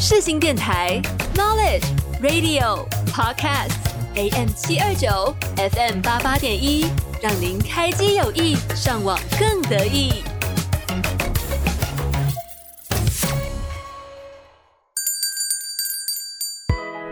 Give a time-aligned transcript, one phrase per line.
[0.00, 1.02] 世新电台
[1.34, 1.84] Knowledge
[2.22, 3.72] Radio Podcast
[4.14, 6.86] AM 七二九 FM 八八点一，
[7.20, 10.22] 让您开机有意，上网更得意。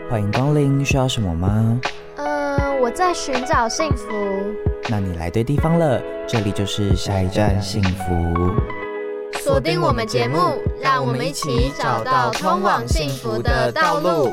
[0.09, 1.81] 欢迎光临，需要什么吗？
[2.15, 4.07] 嗯，我在寻找幸福。
[4.87, 8.13] 那你来对地方了，这里就是下一站幸福。
[9.47, 14.29] 锁定我们节目，让我们一起找到通往幸福的道路。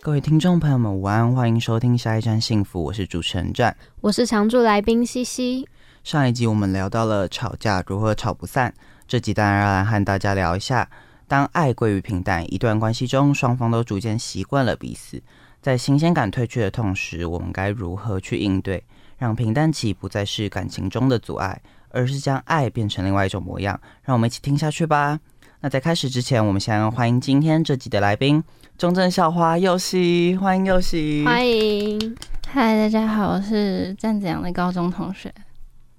[0.00, 5.68] 各位听众朋友们，午安，欢迎收听下一站幸福，我是主持人站，我是常驻来宾西西。
[6.04, 8.72] 上一集我们聊到了吵架如何吵不散，
[9.06, 10.88] 这集当然要来和大家聊一下，
[11.28, 15.22] 当爱归于平淡，一段关系中双方都逐渐习惯了彼此，
[15.64, 18.84] 在新鲜感褪去的同时，我们该如何去应对，
[19.16, 23.80] 让平淡期不再是感情中的阻碍，而是将爱变成另外一种模样？
[24.02, 25.18] 让我们一起听下去吧。
[25.60, 28.44] 那在开始之前，我们先欢迎今天这集的来宾，
[28.76, 32.14] 中正校花佑熙，欢迎佑熙，欢迎。
[32.46, 35.32] 嗨，大家好，我是站子阳的高中同学。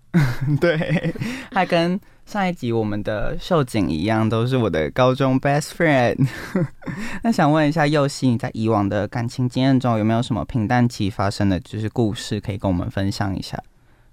[0.62, 1.12] 对，
[1.52, 6.28] 还跟上一集我们的秀景一样，都是我的高中 best friend。
[7.22, 13.62] 那想问一下佑熙，你在以往的感情经验中有没有什么平淡期发生的就是故事，可以跟我们分享一下？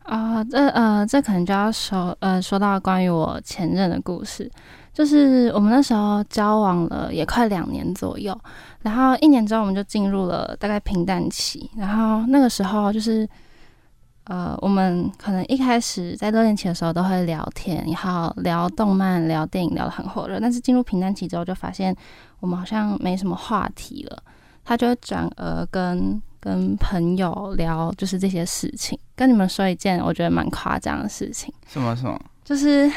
[0.02, 4.50] 啊，这呃，这可能就要说呃，说到关于我前任的故事，
[4.92, 8.38] 就是我们那时候交往了也快两年左右，
[8.82, 13.26] 然后一年之后我们就进入了大概平淡期，然后那个时候就是。
[14.32, 20.40] 呃，我们可能一开始在热恋期的时候都会聊天，然后聊动漫、聊电影，聊得很火热。
[20.40, 21.94] 但是进入平淡期之后，就发现
[22.40, 24.22] 我们好像没什么话题了。
[24.64, 28.98] 他就会转而跟跟朋友聊，就是这些事情。
[29.14, 31.52] 跟你们说一件我觉得蛮夸张的事情。
[31.66, 32.18] 什么什么？
[32.42, 32.90] 就是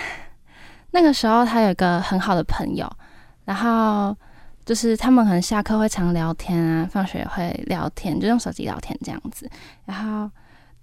[0.92, 2.90] 那个时候他有一个很好的朋友，
[3.44, 4.16] 然后
[4.64, 9.52] 就是他们可能下课会常聊天啊，放学会聊天，就用手机聊天这样子，
[9.84, 10.32] 然后。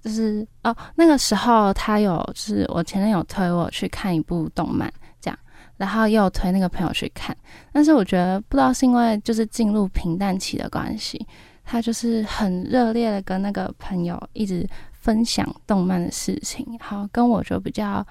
[0.02, 5.38] 就是哦，那个时候他有，就是我前任有推我去看一部动漫，这样，
[5.76, 7.36] 然后又推那个朋友去看，
[7.72, 11.24] 但是我觉得不知道是因为就是进入平淡期的关系，
[11.64, 18.04] 他就是很热烈的跟那个朋友一直分享动漫的事情，然后跟我就比较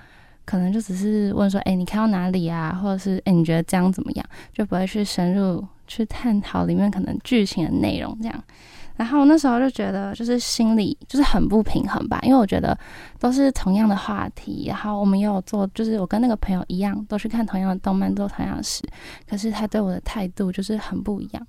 [0.45, 8.43] 可能就只是问说，哎，你看到哪里啊，或者是哎，你觉得这样怎么样，就不会去深入去探讨里面可能剧情的内容这样。
[9.01, 12.77] 然后那时候就觉得，就是心里就是很不平衡吧，因为我觉得
[13.17, 18.83] 都是同样的话题，然后我们也有做，就是我跟那个朋友一样，都去看同样的动漫，做同样的事，
[19.27, 21.47] 可是他对我的态度就是很不一样，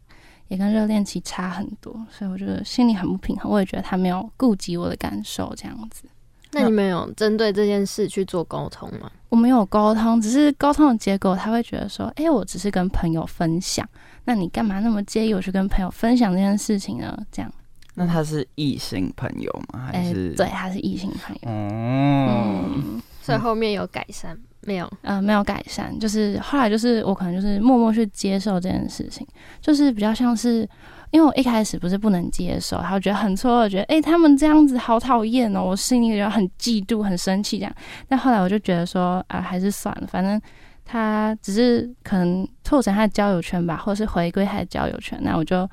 [0.48, 3.52] 也跟热恋期差很多，所以我觉得心里很不平衡。
[3.52, 6.04] 我也觉得他没有顾及我的感受，这样子。
[6.52, 9.10] 那你们有针对这件事去做沟通吗？
[9.30, 13.88] 我没有沟通，只是沟通的结果，他会觉得说：“哎，我只是跟朋友分享。”
[14.24, 17.16] 那你干嘛那么介意我去跟朋友分享这件事情呢？
[17.32, 17.50] 这样，
[17.94, 19.88] 那他是异性朋友吗？
[19.91, 21.41] 还是对，他是异性朋友。
[21.46, 24.88] 嗯，所以后面有改善没有？
[25.00, 29.26] 呃，没有改善，就是后来就是我可能就是默默去接受这件事情，
[29.60, 30.68] 就是比较像是，
[31.12, 37.72] 因为我一开始不是不能接受，然后觉得很错愕，觉得哎他们这样子好讨厌哦，我心里觉得很嫉妒、很生气这样。
[38.08, 40.40] 但后来我就觉得说啊，还是算了，反正。
[40.84, 45.66] 他只是可能拓展他的交友圈吧，或者是回归他的交友圈，那我就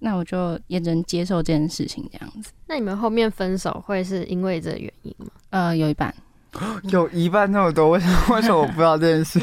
[0.00, 2.50] 那我就也能接受这件事情这样子。
[2.66, 5.26] 那你们后面分手会是因为这原因吗？
[5.50, 6.12] 呃，有一半，
[6.90, 9.38] 有一半那么多，为什么为什么我不知道这件事？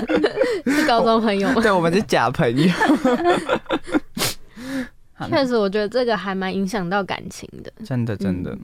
[0.64, 2.72] 是高中朋友吗，对，我们是假朋友。
[5.28, 8.56] 确实，我觉得这个还蛮影响到感情的，真的真的。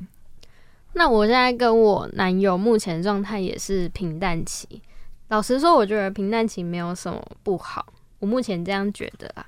[0.94, 4.80] 那我现在跟我男友目前状态也是平淡期。
[5.28, 7.84] 老实说，我觉得平淡期没有什么不好。
[8.18, 9.44] 我目前这样觉得啊，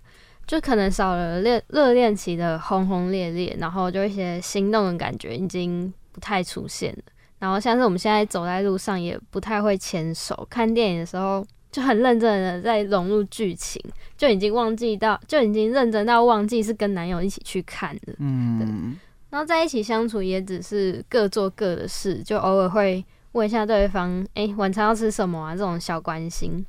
[0.46, 7.02] 就可能少了恋热恋期的轰轰烈烈，然后就一些心动的感觉已经不太出现了。
[7.38, 10.46] 然后像是我们现在走在路上，也不太会牵手。
[10.50, 13.82] 看电影的时候，就很认真的在融入剧情，
[14.16, 18.14] 就已经忘记到，就已经认真到忘记是跟男友一起去看的。
[18.18, 18.98] 嗯，
[19.30, 23.04] 然后在一起相处，也只是各做各的事，就偶尔会。
[23.32, 25.54] 问一下对方，哎，晚餐要吃什么啊？
[25.54, 26.64] 这种小关心。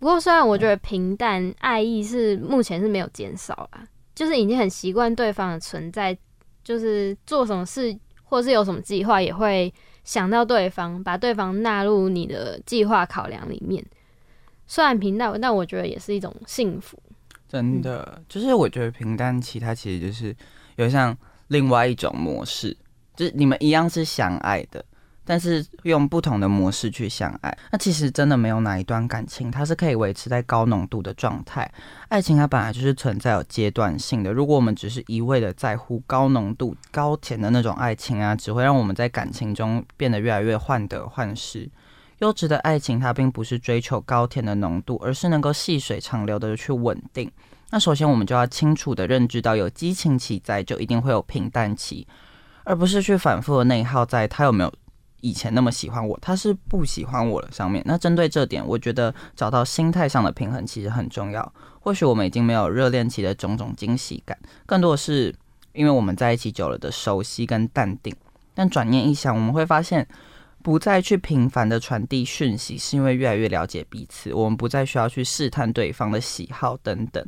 [0.00, 6.18] 不过，虽然我觉得平淡爱意是目前是没有减少啦，就是已经很习惯对方的存在，
[6.64, 9.72] 就是做什么事或是有什么计划，也会
[10.02, 13.82] 想到对方，把对方纳入你的计划考量里面。
[14.68, 16.96] 虽然平淡，但我觉得也是一种幸福。
[17.48, 20.36] 真的，就是我觉得平淡期，它其实就是
[20.76, 21.16] 有像
[21.48, 22.76] 另外一种模式。
[23.16, 24.84] 就是你们一样是相爱的。
[25.24, 31.70] 但是用不同的模式去相爱，那其实真的没有哪一段感情它是可以维持在高浓度的状态。
[32.08, 34.32] 爱情它本来就是存在有阶段性的。
[34.32, 41.68] 如果我们只是一味的在乎高浓度、高甜的那种爱情啊，只会让我们在感情中变得越来越患得患失。
[42.18, 47.30] 优质的爱情它并不是追求高甜的浓度，而是能够细水长流的去稳定。
[47.70, 52.06] 那首先我们就要清楚的认知到，有激情期在，就一定会有平淡期，
[52.64, 54.72] 而不是去反复的内耗在他有没有。
[55.20, 57.50] 以前那么喜欢我，他是不喜欢我了。
[57.50, 61.52] 上面那针对这点，我觉得找到心态上的平衡其实很重要。
[61.80, 65.34] 或许我们已经没有热恋期的种种惊喜感，更多的是
[65.72, 68.14] 因为我们在一起久了的熟悉跟淡定。
[68.54, 70.06] 但转念一想，我们会发现，
[70.62, 74.32] 不再去频繁的传递讯息，是因为越来越了解彼此。
[74.34, 77.24] 我们不再需要去试探对方的喜好等等。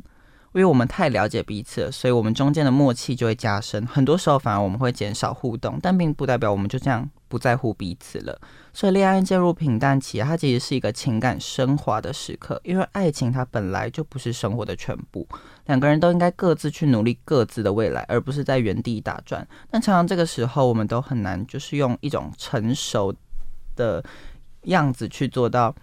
[0.53, 3.87] 因为我们太了解彼此了，所以我们中间的默契就会加深。
[3.87, 8.37] 很多时候反而我们会减少互动，但并不代表我们就这样不在乎彼此了。
[8.73, 12.59] 所以恋爱进入平淡期，它其实是一个情感升华的时刻。
[12.65, 15.25] 因为爱情它本来就不是生活的全部，
[15.71, 19.47] 两个人都应该各自去努力各自的未来，而不是在原地打转。
[19.69, 23.15] 但常常这个时候，我们都很难就是用一种成熟
[23.77, 24.03] 的
[24.63, 25.73] 样子去做到。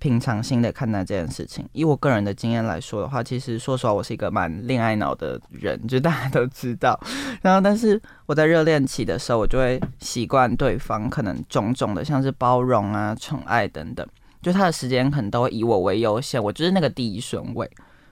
[0.00, 1.68] 平常心的看待这件事情。
[1.72, 6.96] 以我个人的经验来说的话，其实说实话，我是一个蛮恋爱脑的人，就大家都知道。
[7.42, 14.06] 然后，但是我在热恋期的时候，我就会习惯对方可能种种的，像是包容啊、宠爱等等，
[14.40, 17.68] 就他的时间可能都以我为优先，我就是那个第一顺位。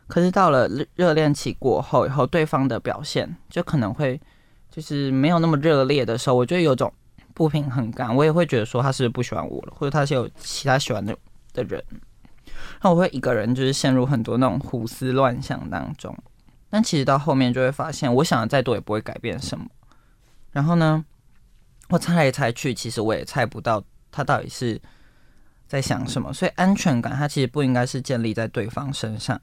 [0.06, 4.20] 可是到了热恋期过后以后，对方的表现就可能会
[4.70, 6.92] 就是没有那么热烈的时候，我就有种
[7.34, 11.16] 不平衡感，我也会觉得说他是不是不喜欢我了，或者他是有其他喜欢的。
[11.56, 11.82] 的人，
[12.82, 16.14] 那我会一个人就是陷入很多那种胡思乱想当中，
[16.68, 19.64] 但其实到后面就会发现，我想的再多也不会改变什么。
[20.52, 21.02] 然后呢，
[21.88, 23.82] 我猜来猜去，其实我也猜不到
[24.12, 24.78] 他到底是
[25.66, 26.30] 在想什么。
[26.30, 29.40] 所以安全感，它其实不应该是建立在对方身上，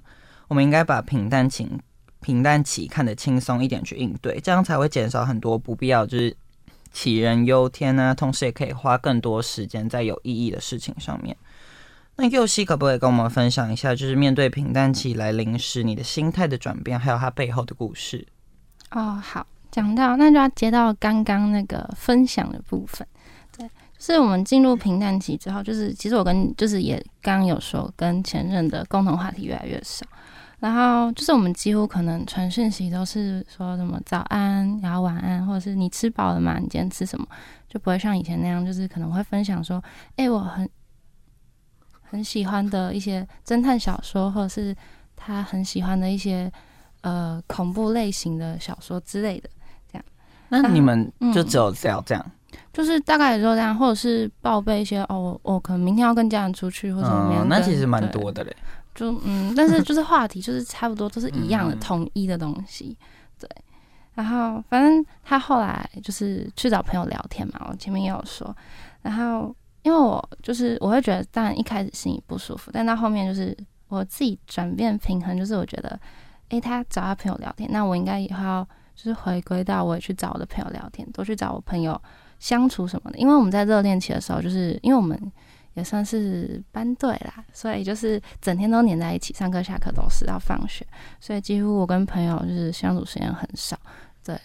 [0.48, 1.80] 我们应该把平淡情、
[2.22, 6.36] 平淡期看得轻松一点去应对，这样才会减少很多不必要就是
[6.94, 11.36] 杞人忧天啊，同时也可以花更多时间在有意义的事情上面。
[12.16, 18.28] 那佑希可不可以跟我们分享一下，就是面对平淡期来临时，你的心态的转变，还有它背后的故事？
[18.92, 23.08] 哦，好，讲到那就要接到刚刚那个分享的部分。
[23.58, 23.68] 对，
[23.98, 30.06] 就是我们进入平淡期之后，就是其实我跟就是也刚刚有说，跟前任的共同话题越来越少，
[30.64, 36.54] 然后就是我们几乎可能传讯息都是说什么早安，然后晚安，或者是你吃饱了吗？
[36.56, 37.28] 你今天吃什么？
[37.68, 39.84] 就不会像以前那样，就是可能会分享说，
[40.16, 40.70] 哎，我很。
[42.06, 44.76] 很喜欢的一些侦探小说，或者是
[45.16, 46.52] 他很喜欢的一些
[47.02, 49.50] 呃恐怖类型的小说之类的，
[49.92, 50.06] 这样。
[50.48, 52.24] 那你们就只有这样这样，
[52.72, 57.50] 就是大概也就这样，或者是报备一些哦，我我可能明天要跟家人出去，或者怎么样。
[57.50, 58.56] 那其实蛮多的嘞。
[58.96, 62.98] 就嗯，但是 就是话题就是差不多都是一样的统一的东西，
[63.40, 63.50] 对。
[64.14, 68.56] 然后反正他后来就是去找朋友聊天嘛，我前面也有说，
[69.02, 69.56] 然后。
[69.86, 73.54] 因为我就是我会觉得，当然一开始心里不舒服，但到后面就是
[73.90, 76.00] 我自己转变平衡，就是我觉得，
[76.48, 82.02] 诶，他找他朋友聊天，那我应该以后要就是回归到我也去找我的朋友聊天，多去找我朋友
[82.40, 83.18] 相处什么的。
[83.18, 85.20] 因为我们在热恋期的时候，就是因为我们
[85.74, 90.86] 也算是班队啦，所以就是整天都黏在一起，上课下课都是要放学，
[91.20, 93.78] 所以几乎我跟朋友就是相处时间很少，
[94.26, 94.36] 对。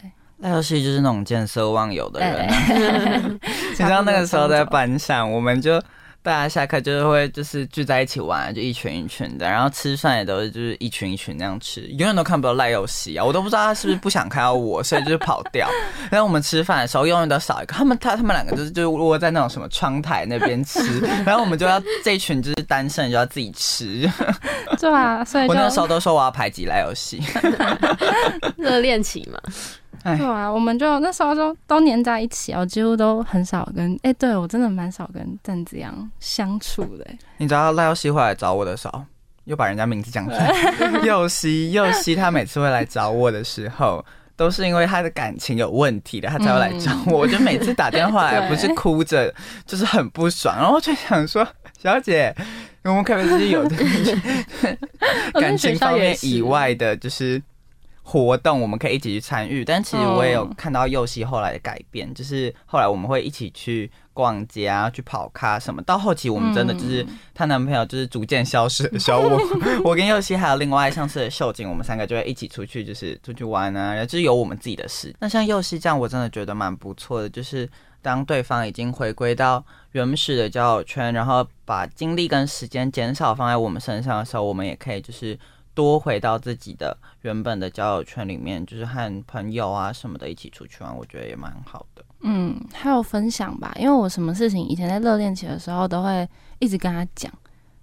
[0.40, 2.48] 那游戏就是那种见色忘友的人，
[3.42, 5.82] 你知道那个时候在班上，我们就
[6.28, 15.66] 大家下课就是会就是聚在一起玩，就一群一群的，然后吃饭也都是就是一群一群那样吃，永远都看不到赖游戏啊，我都不知道他是不是不想看到我，所以就是跑掉。
[16.12, 24.06] 然后我们吃饭的时候永远都少一个，他们他他们两个就是就窝在那种什么窗台那边吃， 然后我们就要这一群就是单身就要自己吃，
[24.78, 27.22] 对啊，所以我那时候都说我要排挤赖游戏，
[28.58, 29.40] 热恋期嘛。
[30.04, 37.06] 对啊，我们就那时候就都黏在一起，我几乎都很少跟哎，对我真的蛮少跟郑子阳相处的。
[37.36, 39.04] 你知道赖佑熙会来找我的时候，
[39.44, 40.50] 又把人家名字讲出来。
[41.04, 44.04] 佑熙，佑熙，他每次会来找我的时候，
[44.36, 47.18] 都是因为他的感情有问题的，他才会来找我。
[47.18, 49.34] 我就每次打电话来，不是哭着，
[49.66, 51.46] 就是很不爽，然后就想说，
[51.82, 52.34] 小姐，
[52.84, 53.76] 我们可不可以有 的
[55.40, 57.42] 感情方面以外的，就是。
[58.10, 59.62] 活动，我们可以一起去参与。
[59.62, 65.82] 但其实我也有看到佑熙后来的改变，就是后来我们会一起去逛街啊，去跑咖什么。
[65.82, 69.38] 到后期我们真的就是她男朋友就是逐渐消失的时候，我
[69.84, 75.14] 我跟佑熙还有另外上次的秀景，我们三个就会一起出去，就是出去玩啊，就是有我们自己的事。
[75.18, 77.68] 那像佑熙这样，我真的觉得蛮不错的，就是
[78.00, 79.62] 当对方已经回归到
[79.92, 85.38] 原始的交友圈，然后把精力跟时间减少放在我们身上的时候，我们也可以就是
[85.78, 92.04] 多回到自己的原本的交友圈里面，就是和朋友啊什么的一起出去玩，我觉得也蛮好的。
[92.22, 97.32] 嗯，还有分享吧，因为我什么事情以前在热恋期的时候都会一直跟他讲，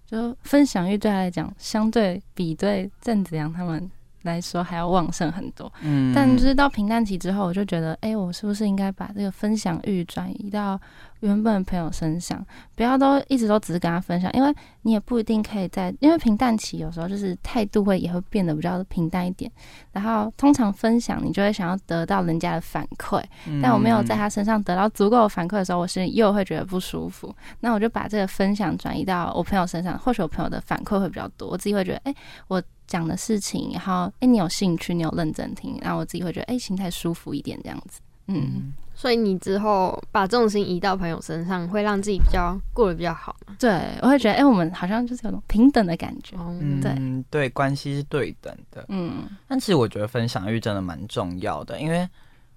[0.06, 3.90] 就分享欲对他来讲，相对比对郑子阳他们
[4.26, 5.72] 来说还要旺盛很多。
[5.82, 10.80] 嗯，但就是到平淡期之后，我就觉得，哎、我是不是应该把这个分享欲转移到
[11.22, 19.52] 原本的朋友身上，不要都一直都只是跟他分享，因为你也不一定可以在，因为平淡期有时候就是态度会也会变得比较平淡一点，
[19.92, 23.24] 然后通常分享你就会想要得到人家的反馈，
[23.62, 27.34] 但我没有在他身上得到足够的反馈的时候，我是又会觉得不舒服。
[27.62, 32.16] 那我就把这个分享转移到我朋友身上，或许我朋友的反馈会比较多，我自己会觉得，哎、
[32.48, 38.02] 我讲的事情，然后哎、你有兴趣，你有认真听，然后我自己会觉得，哎、心态舒服一点这样子。
[38.28, 43.56] 嗯，所以你之后把重心移到朋友身上，会让自己比较过得比较好嘛？
[43.60, 46.36] 对，我会觉得，哎、我们好像就是有种平等的感觉。
[46.36, 48.84] 哦，嗯对对，关系是对等的。
[48.90, 52.10] 嗯，但其实我觉得分享欲真的蛮重要的，因为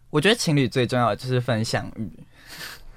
[0.08, 2.10] 我觉得情侣最重要的就是分享欲，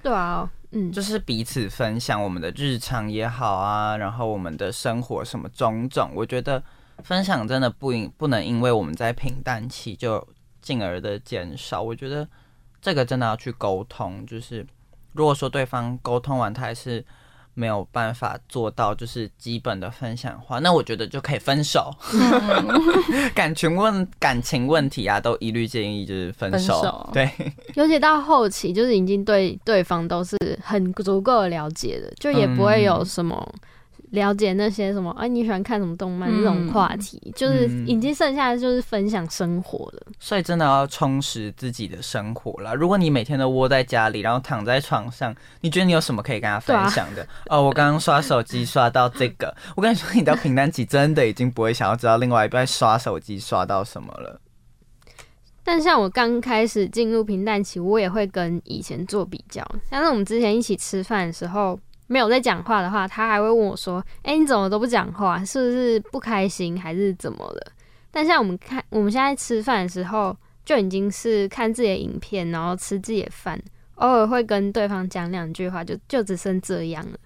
[0.02, 6.10] 对啊，嗯，就是彼此分享我们的日常也好啊，然后我们的生活什么种种。
[6.16, 6.64] 我觉得
[7.04, 10.28] 分享真的不应不能因为我们在平淡期就
[10.62, 11.82] 进而的减少。
[11.82, 12.28] 我觉得
[12.82, 14.66] 这个真的要去沟通，就是
[15.14, 17.04] 如果说对方沟通完他还是
[17.54, 21.94] 没有办法做到就是基本的分享的话，那我觉得就可以分手。
[23.36, 26.82] 感情问感情问题啊，都一律建议就是分手。
[26.82, 33.54] 分手对，尤其到后期，就是已经对对方都是很足够的了解的，就也不会有什么
[34.12, 40.04] 了解那些什么，哎、你喜欢看什么动漫这种话题，就是已经剩下的就是分享生活了。
[40.20, 42.74] 所以真的要充实自己的生活啦。
[42.74, 47.26] 如果你每天都窝在家里，然后躺在床上，你觉得你有什么可以跟他分享的？
[47.48, 54.42] 哦，我刚刚刷手机刷到这个， 我跟你说，你到平淡期真的已经不会想要知道另外一半刷手机刷到什么了。
[55.64, 59.66] 但像我刚开始进入平淡期，我也会跟以前做比较。
[59.90, 61.80] 像是我们之前一起吃饭的时候，
[62.12, 65.44] 没有在讲话的话，他还会问我说：“哎、你怎么都不讲话？
[65.46, 67.72] 是不是不开心还是怎么了？”
[68.12, 73.58] 但像我们看我们现在吃饭的时候，就已经是看自己的影片，然后吃自己的饭，
[73.96, 77.18] 偶尔会跟对方讲两句话，就就只剩这样了。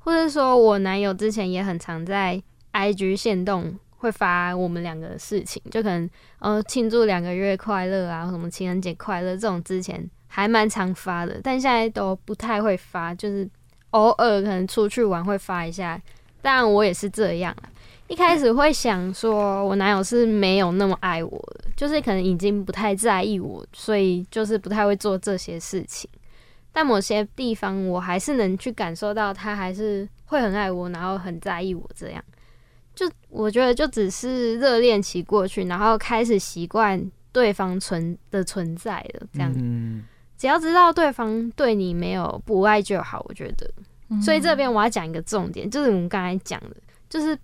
[0.00, 2.38] 或者说我男友之前也很常在
[2.74, 6.06] IG 线动会发我们两个的事情，就可能
[6.40, 13.48] 呃庆祝两个月快乐啊，什么情人节快乐这种，之前还蛮常发的，但现在都不太会发，就是
[13.94, 16.00] 偶尔可能出去玩会发一下。
[16.42, 17.70] 当然我也是这样啊，
[18.06, 26.10] 一开始会想说我男友是没有那么爱我的，就是可能已经不太在意我，所以就是不太会做这些事情。
[26.70, 32.22] 但某些地方我还是能去感受到他还是会很爱我，然后很在意我这样。
[32.94, 39.50] 就我觉得就只是热恋期过去，然后开始习惯对方存的存在了，这样。
[40.36, 43.70] 只要知道对方对你没有不爱就好，我觉得。
[44.22, 46.76] 所以这边我要讲一个重点，就是我们刚才讲的，
[47.08, 47.36] 就是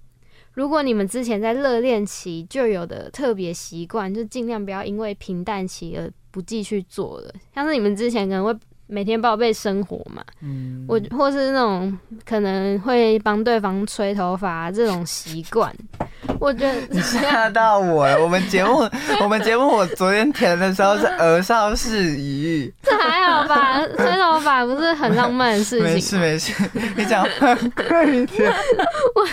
[0.52, 7.32] 如果你们之前在热恋期就有的特别习惯，就尽量不要因为平淡期而不继续做了。
[7.54, 8.54] 像是你们之前可能会
[8.90, 11.96] 每天报备生活嘛，嗯我或是那种
[12.28, 15.72] 可能会帮对方吹头发、这种习惯，
[16.40, 18.20] 我觉得你吓到我了。
[18.22, 18.88] 我们节目，
[19.22, 23.80] 我们节目，我昨天填的时候是儿少事宜，这还好吧？
[23.96, 25.92] 吹头发不是很浪漫的事情吗？
[25.94, 26.52] 没事没事，
[26.96, 28.52] 你讲话快一点。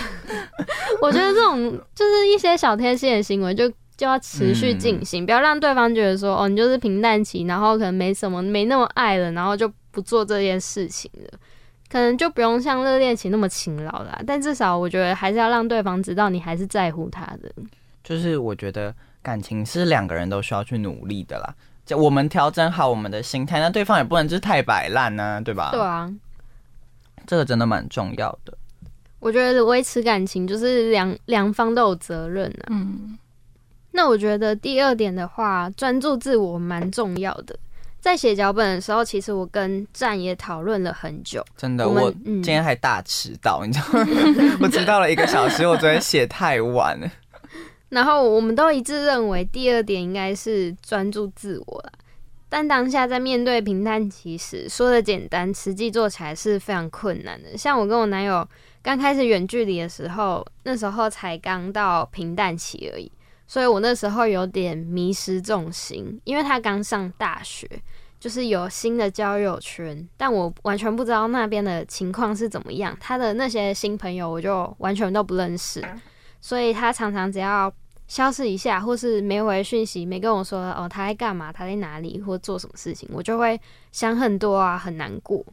[1.00, 11.38] 我觉得这种就是一些小贴心的行为就，就要持续进行，不要让对方觉得说，哦，你就是平淡期，然后可能没什么，没那么爱了，然后就不做这件事情了。
[11.90, 17.50] 可能就不用像热恋期那么勤劳啦，但至少我觉得还是要让对方知道你还是在乎他的。
[18.04, 21.54] 就是我觉得感情是两个人都需要去努力的啦。
[21.84, 25.70] 就我们调整好我们的心态，那对方也不能就是太摆烂呢，对吧？
[25.72, 26.08] 对啊，
[27.26, 28.56] 这个真的蛮重要的。
[29.18, 32.68] 我觉得维持感情就是两两方都有责任啊。
[32.68, 33.18] 嗯，
[33.98, 37.58] 那我觉得第二点的话，专注自我蛮重要的。
[37.98, 41.44] 在写脚本的时候，其实我跟战也讨论了很久。
[41.56, 44.06] 真的，我今天还大迟到，你知道吗？
[44.62, 47.10] 我迟到了一个小时，我昨天写太晚了。
[47.90, 51.90] 然后我们都一致认为，第二点应该是专注自我啦。
[52.48, 57.58] 但当下在面对平淡期时，说的简单，实际做起来是非常困难的。
[57.58, 58.48] 像我跟我男友
[58.80, 63.10] 刚开始远距离的时候，那时候才刚到平淡期而已，
[63.48, 67.68] 所以我那时候有点迷失重心，因为他刚上大学，
[68.20, 75.84] 就是有新的交友圈，但我完全不知道那边的情况是怎么样，他的那些新朋友我就完全都不认识，
[76.40, 77.72] 所以他常常只要。
[78.06, 83.60] 消失一下，或是没回讯息，没跟我说哦，他在干嘛，他在哪里，或做什么事情，我就会
[83.92, 85.44] 想很多啊，很难过，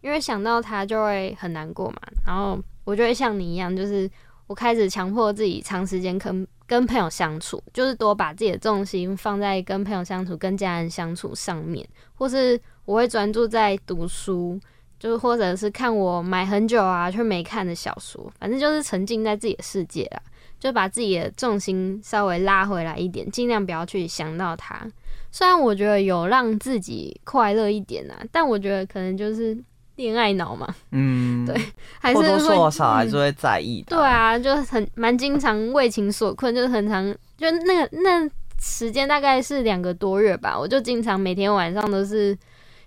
[0.00, 2.00] 因为想到他就会很难过嘛。
[2.26, 4.10] 然后我就会像你一样，就是
[4.48, 11.84] 我开始强迫自己长时间跟跟朋友相处，就是多把自己的重心放在跟朋友相处、跟家人相处上面，
[12.14, 14.56] 或是我会专注在读书，
[14.96, 20.22] 就是或者是看我买很久啊却没看的小说，反正就是沉浸在自己的世界啊。
[20.60, 24.86] 就把自己的重心稍微拉回来一点，尽量不要去想到他。
[25.32, 29.58] 虽然我觉得有让自己快乐一点啊，但我觉得可能就是
[30.00, 30.66] 恋爱脑嘛。
[30.92, 31.54] 嗯，对，
[32.00, 33.96] 还是或多或少还是会在意的。
[33.96, 38.28] 对啊，就是很蛮经常为情所困，就是很长，就那个那
[38.60, 42.36] 时间大概是两个多月吧，我就经常每天晚上都是。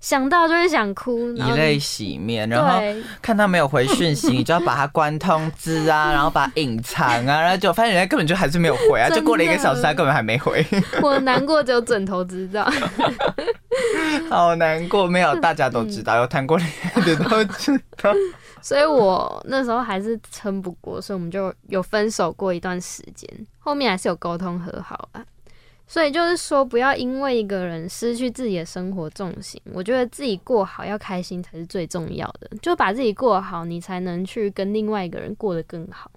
[0.03, 2.77] 想到就会想哭，以泪洗面，然后
[3.21, 10.63] 看他没有回讯息， 你就要把他关通知啊，然后把隐藏啊，然后就发现人家根本就还是没有回啊，就过了一个小时，他根本还没回。
[11.01, 12.69] 我难过只有枕头知道，
[14.29, 18.13] 好难过，没有大家都知道， 有谈过恋爱的都知道。
[18.61, 25.23] 所以我那时候还是撑不过，所以我们就有分手过一段时间，后面还是有沟通和好了。
[25.93, 29.61] 所以就是说，不要因为一个人失去自己的生活重心。
[29.73, 32.49] 我觉得自己过好，要开心才是最重要的。
[32.63, 36.09] 就把自己过好，你才能去跟另外一个人过得更好。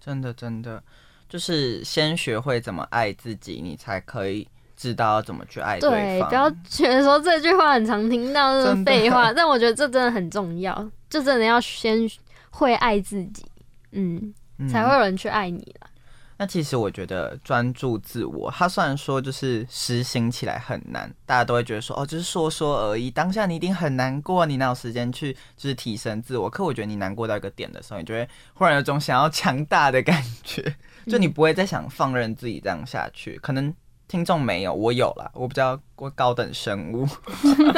[0.00, 0.82] 真的，真的，
[1.28, 6.30] 就是先学会怎么爱自己，你才可以知道怎么去爱对方。
[6.30, 10.90] 对不要觉得说这句话很常听到这种废话，但我觉得这真的很重要。
[11.10, 12.08] 就真的要先
[12.48, 13.44] 会爱自己，
[13.92, 14.32] 嗯，
[14.70, 15.87] 才会有人去爱你了。
[16.40, 23.10] 那其实我觉得专注自我，它虽然说就是实行起来很难，大家都会觉得说哦，就是说说而已。
[23.10, 26.48] 当下你一定很难过，你哪有时间去就是提升自我？
[26.48, 30.76] 可我觉得你难过到一个点的时候，你就会忽然有种想要强大的感觉，
[31.10, 33.74] 就你不会再想放任自己这样下去，可能。
[34.08, 35.30] 听众没有，我有了。
[35.34, 35.78] 我比较
[36.14, 37.06] 高等生物，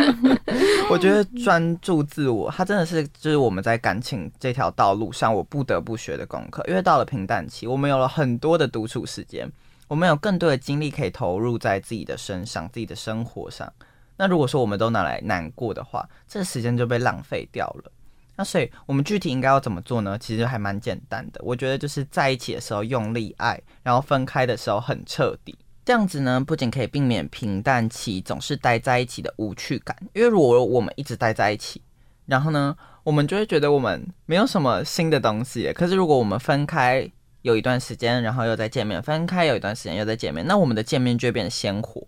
[0.89, 6.65] 我觉得专注自我，它真的是就是我们在感情这条道路上我不得不学的功课。
[6.69, 9.51] 因为到了平淡期，我们有了很多的独处时间，
[9.89, 13.71] 我们有更多的精力可以投入在自己的身上、自己的生活上。
[14.17, 17.91] 那如果说我们都拿来难过的话，这个时间就被浪费掉了。
[18.37, 20.17] 那所以我们具体应该要怎么做呢？
[20.19, 21.41] 其实还蛮简单的。
[21.43, 25.59] 我觉得就是在一起的时候用力爱，然后分开的时候很彻底。
[25.91, 31.83] 这样子呢，不仅可以避免平淡期总是待在一起的无趣感，因为如果我们一直待在一起，
[32.27, 35.73] 然后呢，我们就会觉得我们没有什么新的东西。
[35.73, 37.11] 可是如果我们分开
[37.43, 42.07] 有一段时间，然后又再见面，分开有一段时间又再见面，那我们的见面就会变得鲜活，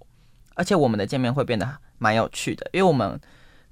[0.55, 1.69] 而且我们的见面会变得
[1.99, 3.21] 蛮有趣的，因为我们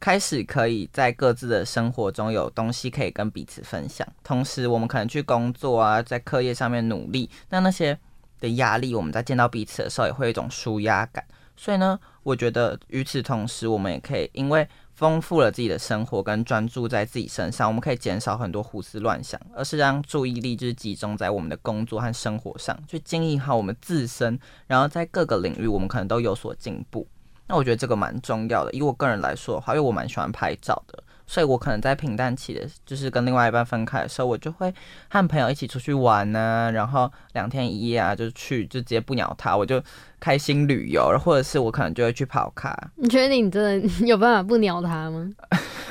[0.01, 7.97] 开始可以在各自的生活中有东西可以跟彼此分享，同时我们可能去工作啊，在课业上面努力，那那些。
[8.41, 11.25] 的压力，我们在见到彼此的时候也会有一种舒压感。
[11.57, 27.07] 所以呢，我觉得与此同时，我们也可以因为丰富了自己的生活跟专注在自己身上，我们可以减少很多胡思乱想，而是让注意力就是集中在我们的工作和生活上，去经营好我们自身，然后在各个领域我们可能都有所进步。
[27.47, 28.73] 那我觉得这个蛮重要的。
[28.73, 31.03] 以我个人来说的话，因为我蛮喜欢拍照的。
[31.31, 34.75] 所以我可能在平淡期的，就是跟另外一半分开的时候，我就会
[35.09, 39.81] 和朋友一起出去玩呢，然后两天一夜啊，就去就直接不鸟他，我就
[40.19, 42.77] 开心旅游，或者是我可能就会去跑卡。
[42.97, 45.31] 你确定你真的有办法不鸟他吗？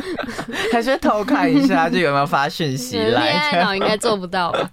[0.73, 3.23] 还是偷看一下，就有没有发讯息 来？
[3.23, 4.69] 恋爱脑应该做不到吧？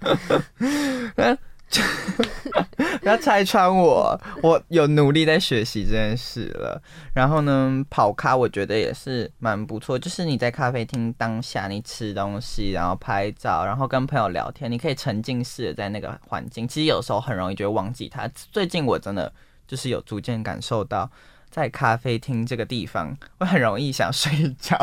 [3.01, 6.81] 不要拆穿我，我有努力在学习这件事了。
[7.13, 16.67] 然后呢，跑咖我觉得也是蛮不错，就是你在咖啡厅当下，你吃东西，然后拍照，然后跟朋友聊天，你可以沉浸式的在那个环境。
[16.67, 18.27] 其实有时候很容易就会忘记它。
[18.51, 19.31] 最近我真的
[19.67, 21.09] 就是有逐渐感受到。
[21.57, 24.77] 在咖啡厅这个地方， 会很容易想睡觉，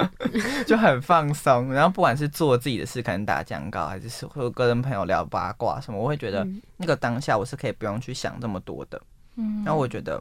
[0.66, 1.70] 就很放松。
[1.70, 6.46] 然后不管是做自己的事，可能打讲稿，还是是会跟朋友聊八卦什么，我会觉得
[6.78, 8.98] 那个当下我是可以不用去想这么多的。
[9.34, 10.18] 嗯，然后我觉得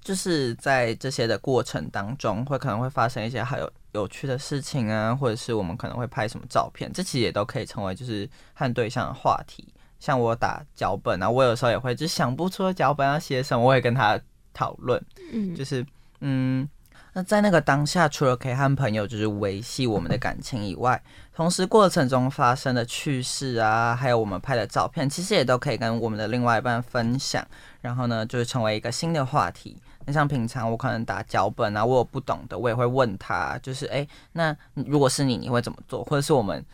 [0.00, 9.72] 就是在这些的过程当中，会可能会发生一些还有有趣的事情啊，或者是我们可能会拍什么照片，这其实也都可以成为就是和对象的话题。
[10.00, 14.18] 像我打脚本啊，我有时候也会就想不出脚本要写什么，我也跟他
[14.52, 15.84] 讨论，嗯，就是
[16.20, 16.68] 嗯。
[17.14, 20.98] 那在那个当下，除了可以和朋友就是维系我们的感情以外，
[21.34, 27.46] 同时过程中发生的趣事啊，还有我们拍的照片，其实也都可以跟我们的另外一半分享。
[27.82, 29.76] 然后呢，就是成为一个新的话题。
[30.06, 36.02] 那像平常我可能打脚本啊，我有不懂的，我也会问他，就是诶，那如果是你，你会怎么做？
[36.04, 36.64] 或者是我们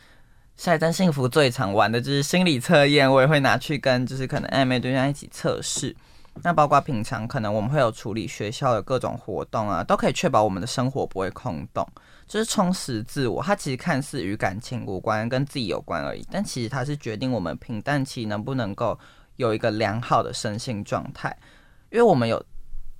[0.56, 5.96] 下一站幸福最常玩的就是心理测验，我也会拿去跟就是可能暧昧对象一起测试。
[6.42, 11.86] 那包括平常可能我们会有处理学校的各种活动啊，都可以确保我们的生活不会空洞，
[12.26, 13.42] 就是充实自我。
[13.42, 18.98] 它其实看似与感情无关，跟自己有关而已，但其实它是决定我们平淡期能不能够
[19.36, 21.36] 有一个良好的身心状态。
[21.90, 22.44] 因为我们有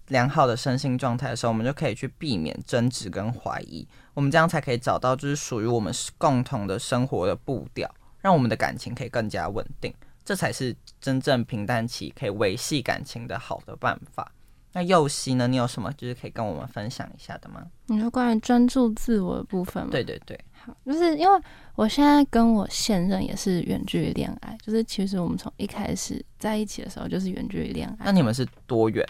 [0.06, 7.88] 良好的身心状态的时候，我们就可以去避免争执跟怀疑，我们这样才可以找到就是属于我们共同的生活的步调，
[8.20, 9.92] 让我们的感情可以更加稳定。
[10.28, 14.30] 这才是真正平淡期可以维系感情的好的办法。
[14.74, 15.48] 那右西呢？
[15.48, 17.64] 你有什么就是可以跟我们分享一下的吗？
[17.86, 19.88] 你说关于专注自我的部分吗？
[19.90, 21.40] 对对对，好，就是因为
[21.76, 28.04] 我现在跟我现任也是远距离恋爱，就是其实我们从一开始在一起的时候就是远距离恋爱。
[28.04, 29.02] 那你们是多远？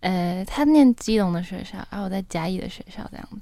[0.00, 3.38] 呃，他念基隆的学校，然后我在嘉义的学校，这样子。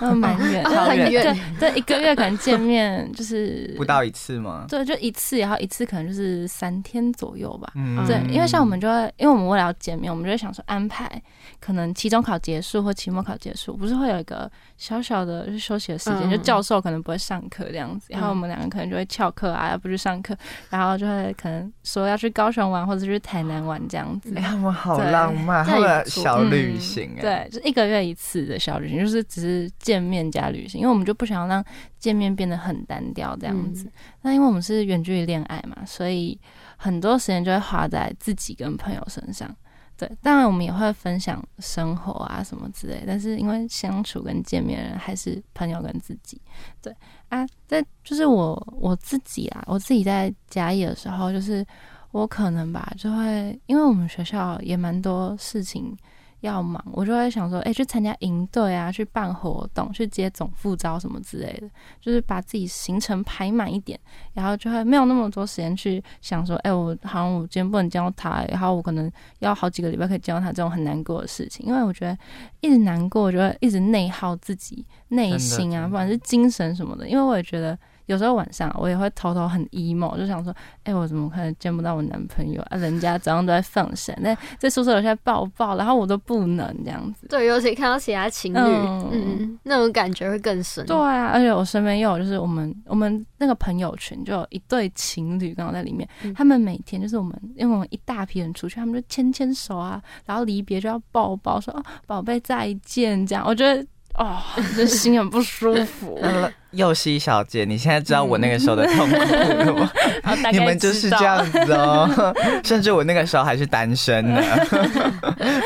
[0.00, 4.66] 那蛮远， 很远，对，一个月可能见面就是不到一次吗？
[4.68, 7.72] 对，就一次，然后一次可能就是三天左右吧。
[8.06, 11.10] 对，因为像我们就会，因为我们为了要见面，我们就会想说安排，
[11.60, 20.36] 可能期中考结束或期末考结束，不是会有一个小小的就休息的时间，就教授可能不会上课这样子，然后我们两个可能就会翘课啊，要不去上课，
[20.68, 24.32] 然后就会可能说要去高雄玩或者去台南玩这样子。
[24.36, 29.70] 哎，他们好浪漫，他们小旅行哎，对，就一个月一次的小旅行，就是只是。
[29.78, 31.64] 见面加旅行，因为我们就不想要让
[31.98, 33.90] 见面变得很单调这样子。
[34.22, 36.38] 那因为我们是远距离恋爱嘛，所以
[36.76, 39.54] 很多时间就会花在自己跟朋友身上。
[39.98, 46.38] 对，当然我们也会分享生活啊什么之类，但是因为相处跟见面人还是朋友跟自己。
[46.82, 46.94] 对
[47.30, 51.66] 啊，在就是我我自己啊，我自己在嘉义的时候，就是
[52.10, 55.96] 我可能吧，就会因为我们学校也蛮多事情。
[56.40, 61.68] 要忙，我就会想说，哎，去参加营队啊，去办活动，去接总副招什么之类的，
[62.00, 63.98] 就是把自己行程排满一点，
[64.34, 72.16] 然后就会没有那么多时间去想说，哎，我好像我今天不能见到他，然后我可能要好几个礼拜可以见到他这种很难过的事情，因为我觉得
[72.60, 77.78] 一直难过，我觉得一直内耗自己内心啊，不管是精神什么的，因为我也觉得。
[78.06, 82.76] 有时候晚上我也会偷偷很 emo，就想说，哎，我怎么可能见不到我男朋友啊？
[82.78, 87.26] 人家早上都在放闪，那在宿舍楼下抱抱，然后我都不能这样子。
[87.28, 90.86] 对，尤其看到其他情侣，嗯，那种感觉会更深。
[90.86, 103.44] 对啊，而且我身边又有就是我们我们那个朋友圈就有一对情侣刚好在里面，他们每天就是我们因为我们一大批人出去，他们就牵牵手啊，然后离别就要抱抱，说哦宝贝再见这样。
[103.46, 103.84] 我觉得。
[104.16, 104.38] 哦，
[104.76, 106.20] 这心很不舒服。
[106.72, 109.90] 幼熙小姐，你现在知道我那个时候的痛苦了吗？
[110.52, 114.42] 你们就是这样子哦， 甚至我那个时候还是单身呢，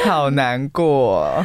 [0.07, 1.45] 好难过。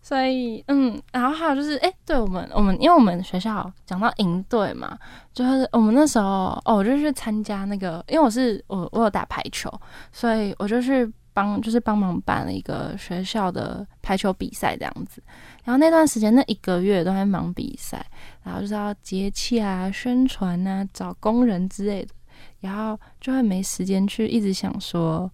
[0.00, 4.98] 所以，嗯，然后还有就是，哎，对我们，我们因为我们学校讲到营队嘛，
[5.32, 9.72] 就是我们那时候，哦，我就去参加那个，因为我是我我有打排球，
[10.12, 15.22] 所以我就去帮，就是帮忙办了一个学校的排球比赛这样子。
[15.64, 18.04] 然后那段时间那一个月都在忙比赛，
[18.42, 22.14] 然后就是要节气啊、宣传啊、找工人之类的，
[22.60, 25.30] 然后就会没时间去一直想说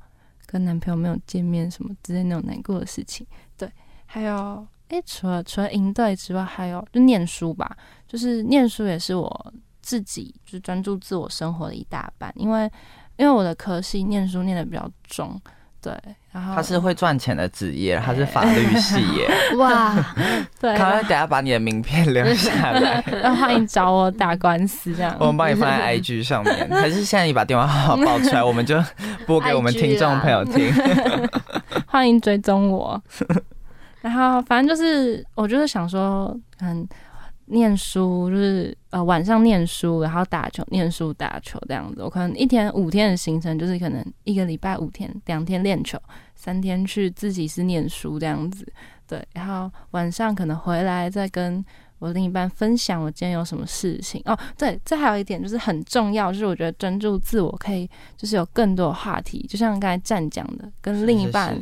[0.47, 3.27] 跟男朋友没有见面什么之类那种难过的事情。
[3.57, 3.71] 对，
[4.07, 12.71] 还有诶，除了除了赢队之外，还有就念书吧，就是念书也是我自己就是专注自我生活的一大半，因为
[13.17, 15.41] 因为我的科系念书念的比较重。
[15.81, 15.93] 对，
[16.33, 19.29] 然后他是会赚钱的职业，他是法律系耶。
[19.59, 19.95] 哇，
[20.61, 23.01] 对，他会等下把你的名片留下来，
[23.35, 25.17] 欢迎找我打官司这样。
[25.21, 28.83] 我们帮你放在 IG 上面，还是现在你把电话号码报出来，我们就
[29.27, 30.73] 播给我们听众朋友听。
[31.87, 33.01] 欢迎追踪我。
[34.01, 36.87] 然后反正就是，我就是想说，嗯。
[37.51, 42.03] 念书就是呃晚上念书，然后打球，念书打球这样子。
[42.03, 45.99] 我可能一天五天的行程，就是可能一个礼拜五天，两天练球，
[46.35, 48.67] 三天去自习室念书这样子。
[49.07, 51.65] 对，然后晚上可能回来再跟
[51.99, 54.21] 我另一半分享我今天有什么事情。
[54.27, 61.59] 哦，对，这还有一点就是很重要，就是我觉得专注自我可以就是有更多话题，就像刚才站讲的，跟另一半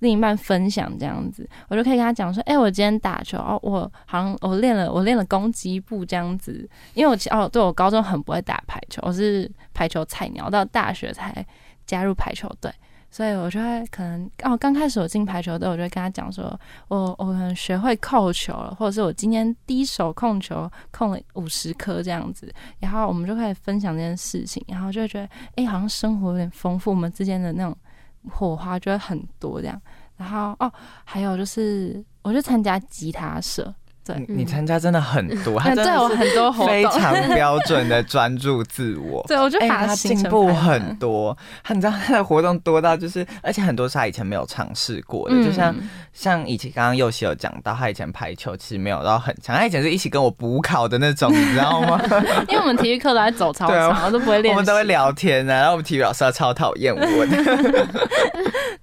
[0.00, 11.44] 另一半分享这样子，我就可以跟他讲说，哎、我今天打球哦，我好像我练了我练了攻击步这样子，因为我哦，对我高中很不会打排球，我是排球菜鸟，到大学才
[11.86, 12.72] 加入排球队。
[13.10, 16.44] 所以我就会可能哦，刚开始我进排球队，我就会跟他讲说，
[16.88, 27.74] 我我可能学会扣球了，或者是我今天第一手控球控了五十颗这样子，然后我们就开始分享这件事情，然后就会觉得，哎、好像生活有点丰富，我们之间的那种
[28.28, 29.80] 火花就会很多这样。
[30.16, 30.72] 然后哦，
[31.04, 33.72] 还有就是，我就参加吉他社，
[34.14, 34.24] 对。
[34.26, 39.22] 你你参加真的很多， 他嗯，真对我的是很多活非，常标准的专注自我。
[39.28, 45.44] 对我就哎、他进步很多，他你知道他的活动多到就是，而且很多是他以前没有尝试过的，嗯。
[45.44, 45.74] 就像
[46.12, 52.00] 像以前刚刚佑熙有讲到，他以前排球其实没有到很强，他以前是一起跟我补考的那种，你知道吗？
[52.48, 57.86] 因为我们体育课都在走操场，我都不会练，我们都会聊天啊，然后我们体育老师超讨厌我的。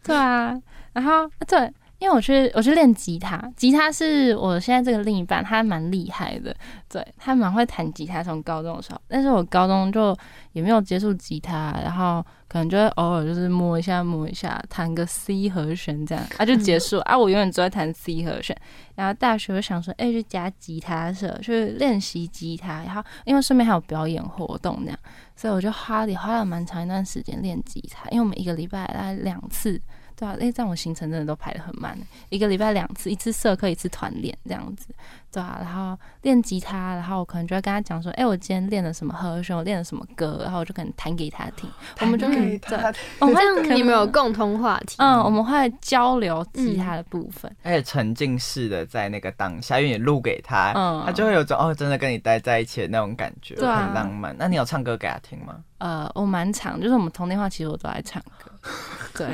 [0.04, 0.54] 对啊，
[0.94, 6.56] 然后对，因为我去我去练吉他，吉他是我现在这个另一半，他蛮厉害的，
[6.90, 10.16] 对他蛮会弹吉他，从高中的时候，但是我高中就
[10.52, 18.56] 也没有接触吉他，然后可能就会偶尔就是摸一下摸一下，弹个 C 和弦这样，啊就结束啊，我永远只会弹 C 和弦。
[18.96, 25.00] 然后大学我想说，哎、去加吉他社去练习吉他，然后因为顺便还有表演活动这样，
[25.36, 29.82] 所以我就花里花了蛮长一段时间练吉他，因为我们一个礼拜大概两次。
[30.18, 31.98] 对啊，哎，这样我行程真的都排得很满，
[32.30, 34.88] 一个礼拜两次，一次社课，一次团练这样子。
[35.32, 42.78] 对啊，然后练吉他，然后我可能就会跟他讲说，哎，我今天练了什么和弦，我练了什么歌，然后我就可能弹给他听，我们就可以对，
[43.20, 44.96] 我们这会样你们有共同话题。
[45.00, 54.34] 嗯，我们会交流吉他的部分，而且沉浸式的在那个当下，因为你录给他，嗯他就会有种哦，真的跟你待在一起的那种感觉，对啊很浪漫。
[54.40, 55.58] 那你有唱歌给他听吗？
[55.80, 58.50] 呃，我蛮常，就是我们通电话，其实我都爱唱歌，
[59.14, 59.28] 对，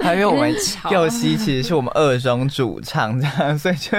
[0.00, 3.96] 还因为我们有点吵佑熙其实是我们二中主唱，这样， 所以就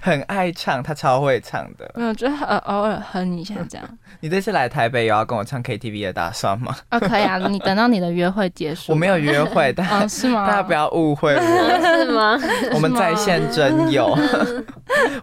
[0.00, 1.90] 很爱唱，他超会唱的。
[1.94, 3.86] 没有，就呃偶尔哼一下这样。
[4.20, 6.76] 你这次来台北有要跟我唱 KTV 的打算吗？
[6.88, 10.46] 啊，可以啊， 你等到你的约会结束，我没有约会，但哦，家是吗？
[10.48, 11.40] 大家不要误会我，
[11.96, 12.38] 是吗？
[12.74, 14.16] 我们在线真有，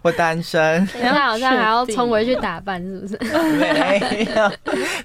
[0.02, 0.86] 我单身。
[0.86, 3.18] 等一下好像还要冲回去打扮，是不是？
[3.58, 4.50] 没有，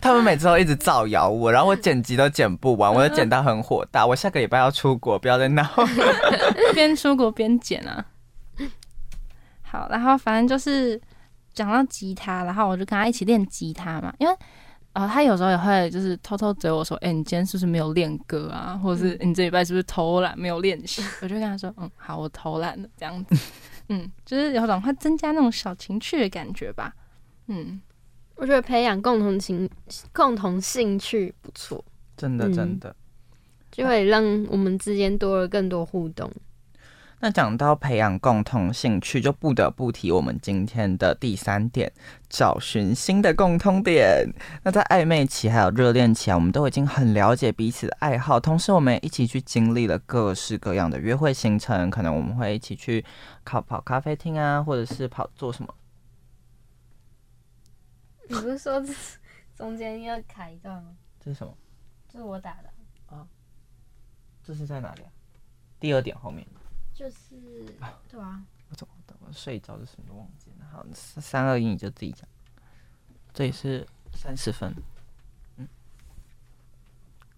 [0.02, 4.06] 他们每次都一直造谣我，然后我剪辑都剪不完，我都剪到很火大。
[4.06, 5.64] 我下个礼拜要出国，不要再闹。
[6.74, 8.06] 边出国边剪啊。
[9.62, 11.00] 好，然后反正就是
[11.54, 14.36] 讲到吉他，然后我就跟他一起练吉他嘛，因为
[14.94, 18.80] 呃，他有时候也会就是偷偷嘴我说，哎、你今天是不是没有练歌啊？
[18.84, 21.02] 或者是你这礼拜是不是偷懒没有练习？
[21.24, 23.36] 我就跟他说，嗯，好，我偷懒了，这样子，
[23.90, 26.94] 嗯，就是有种会增加那种小情趣的感觉吧，
[27.48, 27.82] 嗯，
[28.36, 29.68] 我觉得培养共同情、
[30.12, 31.84] 共同兴趣不错，
[32.16, 32.96] 真的嗯真的。
[33.74, 36.32] 就会让我们之间多了更多互动。
[37.20, 41.92] 那讲到培养共同兴趣，就不得不提我们今天的第三点，
[42.30, 44.30] 找寻新的共通点。
[44.62, 53.04] 那在暧昧期还有热恋期啊，我们都已经很了解彼此的爱好，同时我们也一起去经历了各式各样的约会行程，可能我们会一起去
[53.46, 55.74] 跑跑咖啡厅啊，或者是跑做什么？
[58.28, 58.94] 你不是说这
[59.56, 60.90] 中间要卡一段吗？
[61.24, 61.54] 这是什么？
[62.12, 62.70] 这是我打的，
[64.44, 65.12] 这是在哪里啊？
[65.80, 66.46] 第二点后面。
[66.94, 67.36] 就是
[68.08, 68.94] 对啊，我怎么
[69.26, 70.68] 我睡着就什么都忘记了。
[70.72, 72.28] 好，三二一你就自己讲。
[73.34, 74.74] 这里是三十分。
[75.58, 75.68] 嗯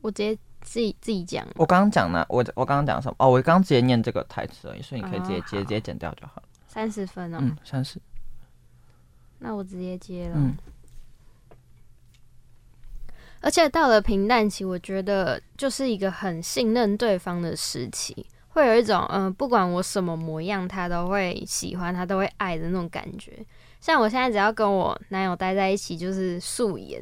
[0.02, 1.48] 我直接自己自己讲。
[1.56, 3.16] 我刚刚讲了，我我刚刚讲什么？
[3.20, 6.44] 哦，我刚刚直接念这个台词而已，所以你可以直接哦好接直接剪掉就好了。
[6.68, 8.00] 三十分哦，嗯，三十。
[9.40, 10.36] 那我直接接了。
[10.38, 10.56] 嗯，
[13.46, 23.34] 而且到了平淡期，我觉得就是一个很信任对方的时期，会有一种嗯、不管我什么模样，他都会喜欢，他都会爱的那种感觉。
[23.80, 27.00] 像我现在只要跟我男友待在一起，就是素颜，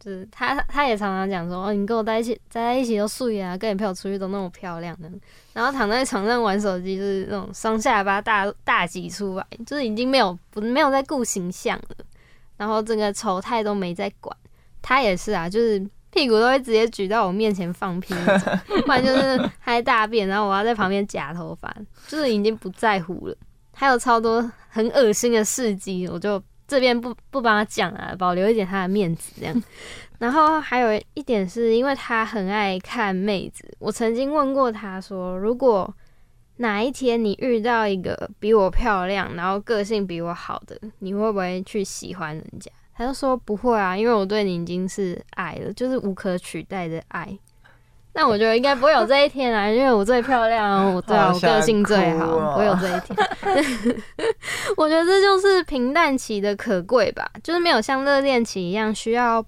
[0.00, 5.10] 就是他他也常常讲说，哦，你跟我待一起待在一起都素颜啊，跟你陪我出去都那么漂亮的，
[5.52, 11.96] 然后躺在床上玩手机，就是那种双下巴大大挤出来，就是已经没有不没有在顾形象了，
[12.56, 14.34] 然后整个丑态都没在管。
[14.86, 18.14] 他也是啊，就是屁股都会直接举到我面前放屁
[18.84, 21.74] 不然就是拍大便，然后我要在旁边夹头发，
[22.06, 23.34] 就是已经不在乎了。
[23.72, 29.62] 还有超多很恶心的事迹，我就这边不不帮他讲啊，保留一点他的面子这样。
[30.18, 35.92] 然后还有一点是因为他很爱看妹子，我曾经问过他说，如果
[36.58, 42.70] 哪一天你遇到一个比我漂亮，然后个性比我好的，你会不会去喜欢人家？
[42.96, 47.38] 他就说不会啊，因为我对你已经是爱了，就是无可取代的爱。
[48.16, 53.96] 那我觉得应该不会有这一天啊，因为我最漂亮，我对我个性最好，不会有这一天。
[54.78, 59.44] 我觉得这就是平淡期的可贵吧，就是没有像热恋期一样需要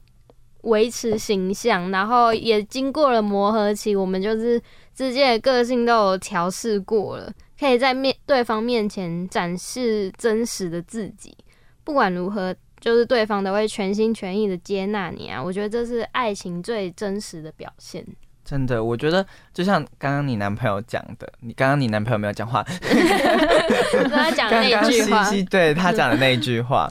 [0.63, 4.61] 维持形象，然后也经过了磨合期，我们就是
[4.93, 11.37] 之间的个性都有调试过了，可以在面对方面前展示真实的自己。
[11.85, 15.43] 不管如何，就是对方都会全心全意的接纳你啊！
[15.43, 18.05] 我觉得这是爱情最真实的表现。
[18.45, 22.65] 真的，我觉得就像刚刚你男朋友讲的，你刚刚你男朋友没有讲话，
[23.93, 26.89] 跟他讲那句话，西西对他讲的那一句 话，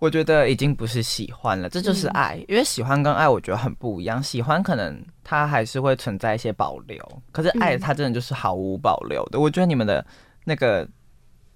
[0.00, 2.42] 我觉得已经不是喜欢了，这就是爱。
[2.48, 4.20] 因为喜欢跟爱，我觉得很不一样。
[4.20, 6.98] 喜欢可能它还是会存在一些保留，
[7.30, 9.38] 可是爱嗯它真的就是毫无保留的。
[9.38, 10.04] 我觉得你们的
[10.44, 10.88] 那个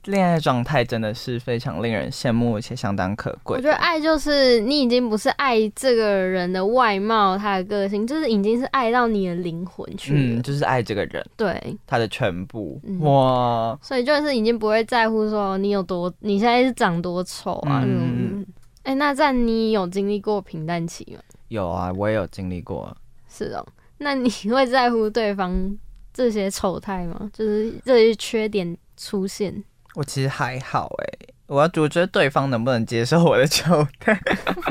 [0.04, 3.62] 恋爱状态真的是非常令人羡慕，而且相当可贵我。
[3.62, 10.20] 觉得爱就是你已经不是爱这个人的外貌、他的个性，就是已经是爱到你的灵魂去了。
[10.20, 12.80] 嗯，就是爱这个人，对，他的全部。
[12.84, 18.02] 嗯哇，所以就是已经不会在乎说你有多，你现在是长多丑啊那种。
[18.02, 18.46] 嗯
[18.84, 21.22] 哎、那在你有经历过平淡期吗？
[21.48, 22.94] 有啊，我也有经历过。
[23.26, 25.74] 是哦，那你会在乎对方
[26.12, 27.30] 这些丑态吗？
[27.32, 29.64] 就是这些缺点出现？
[29.94, 34.18] 我其实还好哎、我要我觉得对方能不能接受我的丑态，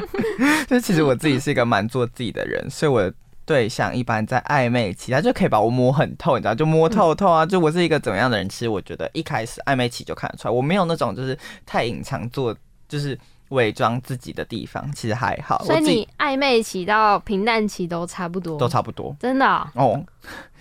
[0.68, 3.14] 就其实我自己是一个蛮做自己的人，所以我的
[3.46, 7.46] 对象一般在暧昧期，他就可以把我摸很透，你知道，就摸透透啊。
[7.46, 12.56] 就我是一个怎么样的人，其实我觉得一开始暧昧期就看得出来，我没有那种就是太隐藏做
[12.90, 13.18] 就是
[13.50, 20.06] 伪装自己的地方，其实还好，所以你暧昧期到平淡期都差不多，都差不多真的哦、哦。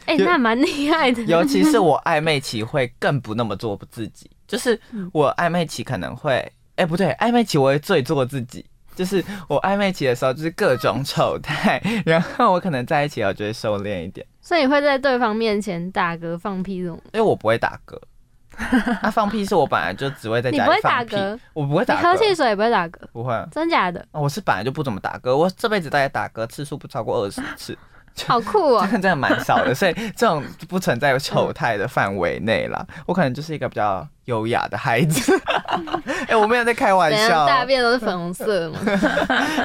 [0.04, 1.22] 哎、就那蛮厉害的。
[1.22, 8.62] 尤其是 我暧昧期会更不那么做自己，就是嗯我暧昧期可能会，哎、不对，暧昧期我会最做自己，
[8.94, 17.00] 就是我暧昧期的时候就是各种丑态， 然后我可能在一起我就会收敛一点，所以你会在对方面前打嗝、放屁这种？
[17.14, 17.98] 因为我不会打嗝。
[19.02, 21.38] 那放屁是我本来就只会在你不会家里放屁，打嗝？
[21.54, 22.98] 我不会打嗝，喝汽水也不会打嗝？
[23.10, 23.48] 不会啊。
[23.50, 24.06] 真假的？
[24.12, 27.76] 我是本来就不怎么打嗝，我这辈子大概打嗝次数不超过二十次，
[28.26, 28.86] 好酷哦！
[28.92, 32.84] 真的蛮少的，所以这种不存在丑态的范围内啦。
[33.06, 35.32] 我可能就是一个比较优雅的孩子。
[36.28, 38.78] 哎、我没有在开玩怎笑样，大便都是粉红色吗？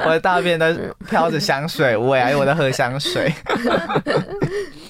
[0.04, 0.66] 我的大便都
[1.08, 3.32] 飘着香水味啊，因为我在喝香水。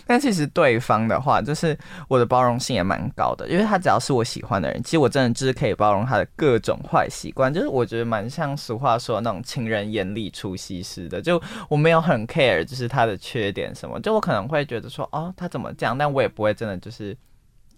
[0.09, 1.77] 但其实对方的话，就是
[2.09, 17.15] 我的包容性也蛮高的，因为他只要是我喜欢的人，其实我真的就是可以包容他的各种坏习惯，就是我觉得蛮像俗话说的那种情人眼里出西施的，就我没有很 care，就是他的缺点什么，就我可能会觉得说，哦，他怎么这样，但我也不会真的就是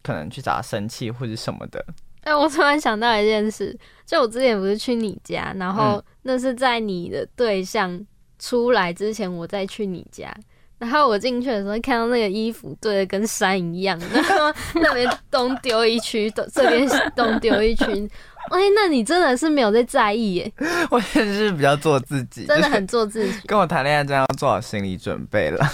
[0.00, 1.84] 可能去找他生气或者什么的。
[2.22, 8.06] 哎、我突然想到一件事，就我之前不是去你家，然后嗯那是在你的对象
[8.38, 10.32] 出来之前，我再去你家。
[10.80, 17.84] 然后我进去的时候，看到那个衣服堆的跟山一样，然后那边东丢一区，东这边东丢一区。
[18.50, 20.52] 哎、那你真的是没有在在意耶，
[20.90, 23.32] 我也是比较做自己，真的很做自己。
[23.46, 25.64] 跟我谈恋爱，真的要做好心理准备了。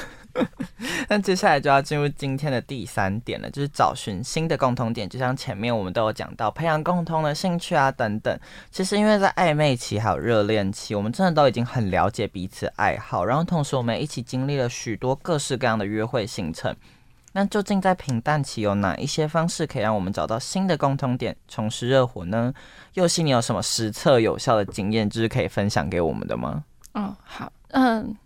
[1.08, 5.08] 那接下来就要进入今天的第三点了，就是找寻新的共同点。
[5.08, 8.38] 就像前面我们都有讲到，培养共同的兴趣啊等等。
[8.70, 16.74] 其实因为在暧昧期还有热恋期，我们真的都已经很了解彼此爱好，然后同时我们一起经历了许多各式各样的约会行程。
[17.32, 22.50] 那究竟在平淡期有哪一些方式可以让我们找到新的共同点，重拾热火呢？
[22.94, 26.64] 佑熙，你有什么实测有效的经验，就是可以分享给我们的吗？
[26.94, 28.16] 哦，好，嗯，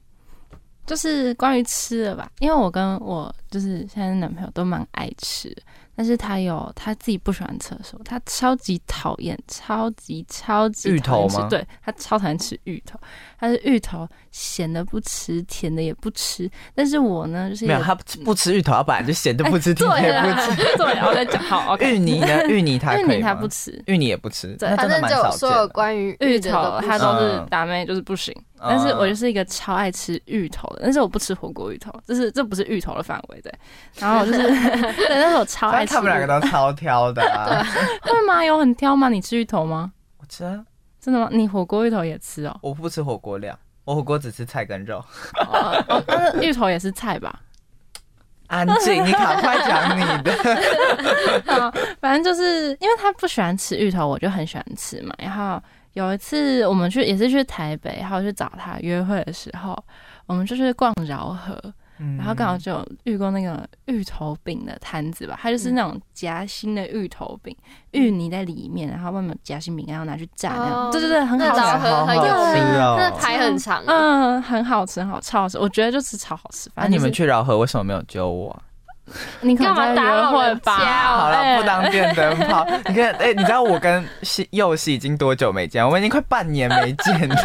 [0.86, 5.54] 就是关于吃的吧，因为我跟我就是现在的男朋友都蛮爱吃，
[5.94, 11.42] 但是他有他自己不喜欢吃的时候，他超级讨厌，超级超级芋讨厌头吗？
[11.44, 12.98] 吃对他超讨厌吃芋头，
[13.38, 20.56] 他是芋头咸的不吃，甜的也不吃，但是我呢就是一没有，个他不吃芋头，他本来就咸的 不吃，甜的不啦，吃。
[20.76, 22.48] 对，我在讲 好芋泥呢？
[22.48, 23.28] 芋泥他芋泥可以吗？
[23.28, 25.68] 他不吃，芋泥也不吃，对那真的反正就所有的。
[25.68, 27.46] 关于芋头他都是嗯。
[27.48, 28.34] 打妹，就是不行。
[28.36, 33.52] 嗯但是我就是一个超爱吃芋头的，但是我不吃火锅芋头，就是这不是芋头的范围对。
[33.98, 35.94] 然后我就是 对，但是我超爱吃。
[35.94, 37.64] 他们两个都超挑的啊！
[38.02, 38.44] 会吗？
[38.44, 39.08] 有很挑吗？
[39.08, 39.92] 你吃芋头吗？
[40.18, 40.62] 我吃啊，
[41.00, 41.28] 真的吗？
[41.32, 42.56] 你火锅芋头也吃哦？
[42.62, 45.02] 我不吃火锅料，我火锅只吃菜跟肉。
[45.38, 47.40] 哦哦，但是芋头也是菜吧？
[48.48, 50.32] 安静，你赶快讲你的。
[51.46, 51.70] 好，
[52.00, 55.14] 反正就是因为他不喜欢吃芋头，我就很喜欢吃嘛。
[55.18, 55.62] 然后
[55.94, 59.76] 有一次我们去也是去台北，然后去找他约会的时候，
[60.26, 61.58] 我们就去逛饶河。
[62.02, 67.54] 嗯然后刚好就遇过那个芋头饼的摊子吧，它就是那种夹心的芋头饼，
[67.90, 70.86] 芋泥在里面，然后外面夹心饼干，然后拿去炸那样。
[70.86, 71.60] 哦对对对，很好吃。
[71.60, 73.84] 很很有好名，吃哦那排很长。
[73.86, 75.58] 嗯，很好吃，很好，超好吃。
[75.58, 76.70] 我觉得就是超好吃。
[76.74, 78.62] 那、你们去饶河为什么没有揪我啊、
[79.40, 80.76] 你干嘛打在约会扰人吧？
[80.76, 82.66] 好了，哎不当电灯泡。
[82.88, 85.84] 你看，哎、你知道我跟西佑熙已经多久没见？
[85.84, 87.36] 我们已经快半年没见了。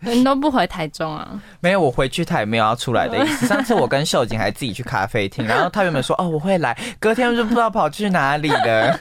[0.00, 1.40] 你都不回台中啊？
[1.60, 3.46] 没有，我回去他也没有要出来的意思。
[3.46, 8.98] 上次我跟秀景还自己去咖啡厅，然后他原本说哦我会来，隔天就不知道跑去哪里了。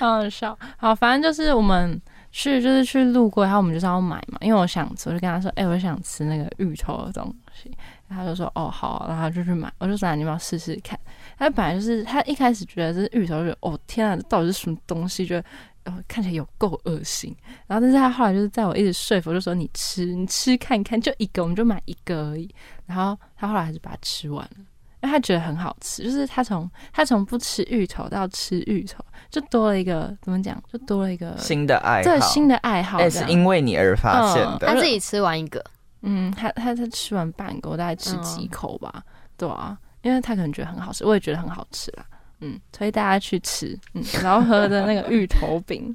[0.00, 0.56] 好好笑。
[0.76, 7.70] 好，反正就是我们去，就是去路过，然后我们就是要买嘛，因为我想吃，我就跟他说，哎、我想吃那个芋头的东西。
[8.08, 9.72] 然后他就说，哦，好啊、然后就去买。
[9.78, 10.96] 我就说，你要不要试试看？
[11.38, 15.26] 他本来就是他一开始觉得这是芋头，就觉得哦天啊，这到底是什么东西？
[15.26, 15.44] 觉得。
[15.86, 17.32] 哦，看起来有够恶心，
[17.68, 22.52] 然后但是他后来就是在我一直说服，就说你吃，你吃看看，就一个，我们就买一个而已。
[22.86, 24.56] 然后他后来还是把它吃完了，
[25.00, 33.28] 因为他觉得很好吃，就是他从他从不吃芋头到吃芋头，就多了一个怎么讲，就多了一个新的爱好，对新的爱好哎、这样。
[33.28, 34.66] 是因为你而发现的。
[34.66, 35.64] 他自己吃完一个，
[36.02, 39.04] 嗯，他他他吃完半个，我大概吃几口吧，
[39.36, 42.06] 对啊，因为他可能觉得很好吃，我也觉得很好吃啦。
[42.40, 45.94] 嗯，推大家去吃，嗯，然后喝的那个芋头饼，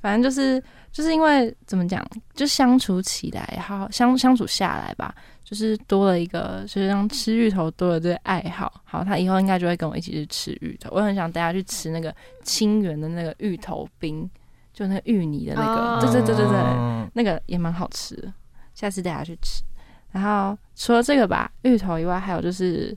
[0.00, 2.02] 反正就是就是因为怎么讲，
[2.32, 8.80] 就相处起来，然后相相处下来吧，就是多了一个，就是让吃芋头多了这个爱好。
[8.84, 10.88] 好，他以后应该就会跟我一起去吃芋头。
[10.92, 14.30] 我很想带他去吃那个清源的那个芋头冰，
[14.72, 18.32] 就那个芋泥的那个，哦对对对对对，嗯那个也蛮好吃的，
[18.74, 19.62] 下次带他去吃。
[20.12, 22.96] 然后除了这个吧，芋头以外，还有就是，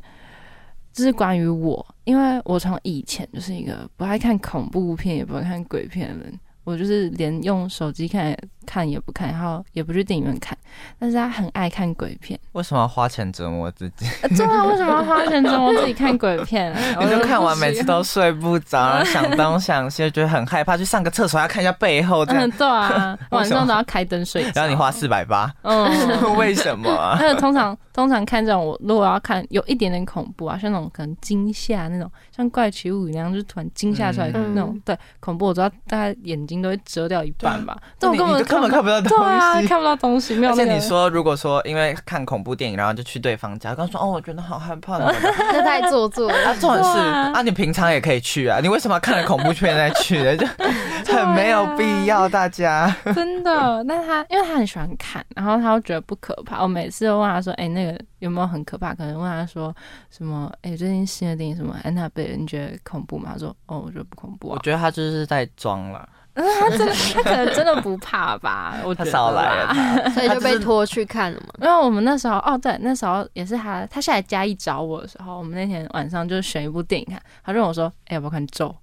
[0.93, 10.57] 这是关于我，因为我从以前就是一个不爱看恐怖片，也不爱看鬼片的人，我就是连用手机看看也不看，然后也不去电影院看。
[10.97, 14.05] 但是他很爱看鬼片，为什么要花钱折磨自己？
[14.21, 16.79] 呃对啊，为什么要花钱折磨自己看鬼片啊？
[17.03, 24.51] 你就看完每次都睡不着，然后想东想西，觉得很害怕，去上个厕所要看一下背后这样嗯，，对啊， 晚上都要开灯睡觉。
[24.55, 25.87] 然后你花四百八，嗯，
[26.37, 27.17] 为什么啊？
[27.19, 39.67] 而且通常通常看这种，我如果要看有一点点恐怖啊，像那种可能惊吓那种，像怪奇物语那样，就是突然惊吓出来嗯那种，对恐怖，我知道大家眼睛都会遮掉一半吧，这这我根本根本看不到对东啊，西。
[39.67, 45.19] 看不到东西，没有而且那你说，如果说因为看恐怖电影，然后就去对方家，刚说哦，我觉得好害怕什么的，
[45.51, 46.37] 这太做作了。
[46.45, 50.35] 啊，重点是啊啊，你平常也可以去啊，你为什么要看了恐怖片再去呢？
[51.03, 52.93] 就很没有必要，大家。
[53.13, 56.61] 真的，那他因为他很喜欢看，然后他又觉得不可怕。
[56.61, 59.75] 我每次都问他说：“哎、那个有没有很可怕？”可能问他说
[60.09, 64.55] 什么：“哎、最近新的电影什么安娜贝尔，你觉得恐怖吗？”他说：“哦，我觉得不恐怖啊。
[64.57, 66.07] 我觉得他就是在装了，”
[66.59, 68.75] 他真的，他可能真的不怕吧？
[68.83, 69.73] 我觉他得少来了啦。
[70.03, 70.09] 他。
[70.11, 71.53] 所以就被拖去看了嘛。
[71.61, 78.75] 因为我们那时候哦，对，那时候也是他，他下来嘉义找我的时候，我们那天晚上就选一部电影看，他就问我说：“哎、要不要看咒？”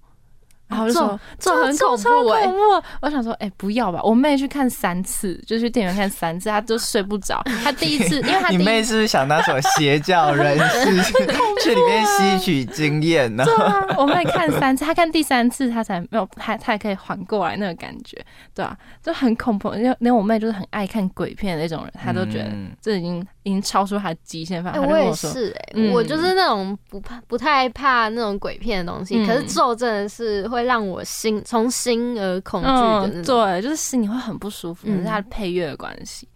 [0.71, 2.59] 然后我就说：“这很恐超怖哎、恐怖！
[3.01, 4.01] 我想说，哎、不要吧。
[4.03, 7.43] 我妹去看三次，就去电影院看三次，她都睡不着。
[7.63, 11.03] 她第一次， 因为她你妹是不是想当什么邪教人士，
[11.61, 13.43] 去里面吸取经验呢？
[13.43, 18.17] 对啊，我妹看三次，她看第三次，她才没有，她她也可以缓过来那个感觉，
[18.55, 19.75] 对啊，就很恐怖。
[19.75, 24.87] 因为连我妹就是很爱看鬼片的那种人，她都觉得嗯这已经已经超出她的极限范哎、围。
[24.87, 33.45] 她我也是哎、嗯我就是那种不怕、不太怕那种鬼片的东西，嗯可是咒真的是会让我心从心而恐惧的那嗯，种。
[33.45, 36.27] 对，就是心里会很不舒服，可嗯是它的配乐的关系。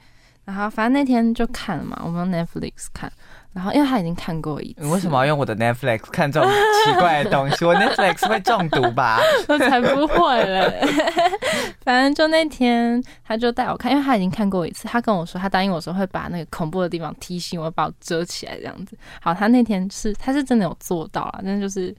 [0.44, 3.12] 然后反正那天就看了嘛，我们用 Netflix 看，
[3.52, 6.48] 然后因为他已经看过一次，你为什么要用我的 Netflix 看这种
[6.86, 7.66] 奇怪的东西？
[7.66, 9.20] 我 Netflix 会中毒吧？
[9.50, 10.88] 我才不会嘞！
[11.84, 18.96] 反正就那天他就带我看，因为他已经看过一次，他跟我说他答应我说会把那个恐怖的地方提醒我，把我遮起来这样子。
[19.20, 21.96] 好，他那天是他是真的有做到了，但是就是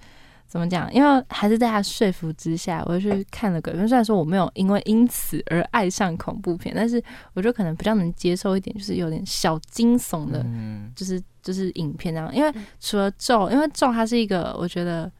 [0.48, 0.92] 怎么讲？
[0.94, 3.86] 因为还是在他说服之下，我就去看了鬼片。
[3.86, 7.02] 虽然说我没有因为因此而爱上恐怖片，但是
[7.34, 15.10] 我就可能比较能接受一点，就是有点小惊悚的嗯，就是就是影片这样，因为除了咒，因为咒它是一个我觉得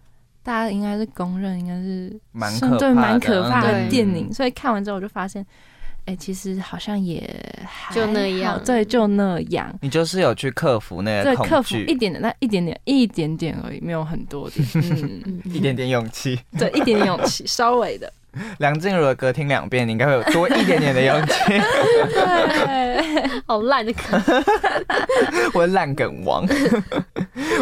[0.43, 5.45] 大家应该是公认应该是算蛮可怕的对蛮可怕的嗯电影，所以看完之后我就发现，
[6.07, 7.29] 哎、其实好像也
[7.67, 9.73] 还就那样对，就那样。
[9.83, 14.67] 你就是有去克服那个对，个克服，一点点，那一点点，一点点而已，没有很多点。
[14.75, 16.39] 嗯，嗯一点点勇气。
[16.59, 18.13] 对，一点点勇气， 稍微的。
[18.59, 21.35] 梁静茹的歌听两遍，你应该会有多一点点的勇气。
[21.49, 24.23] 对， 好烂的歌，
[25.55, 26.47] 我烂梗王。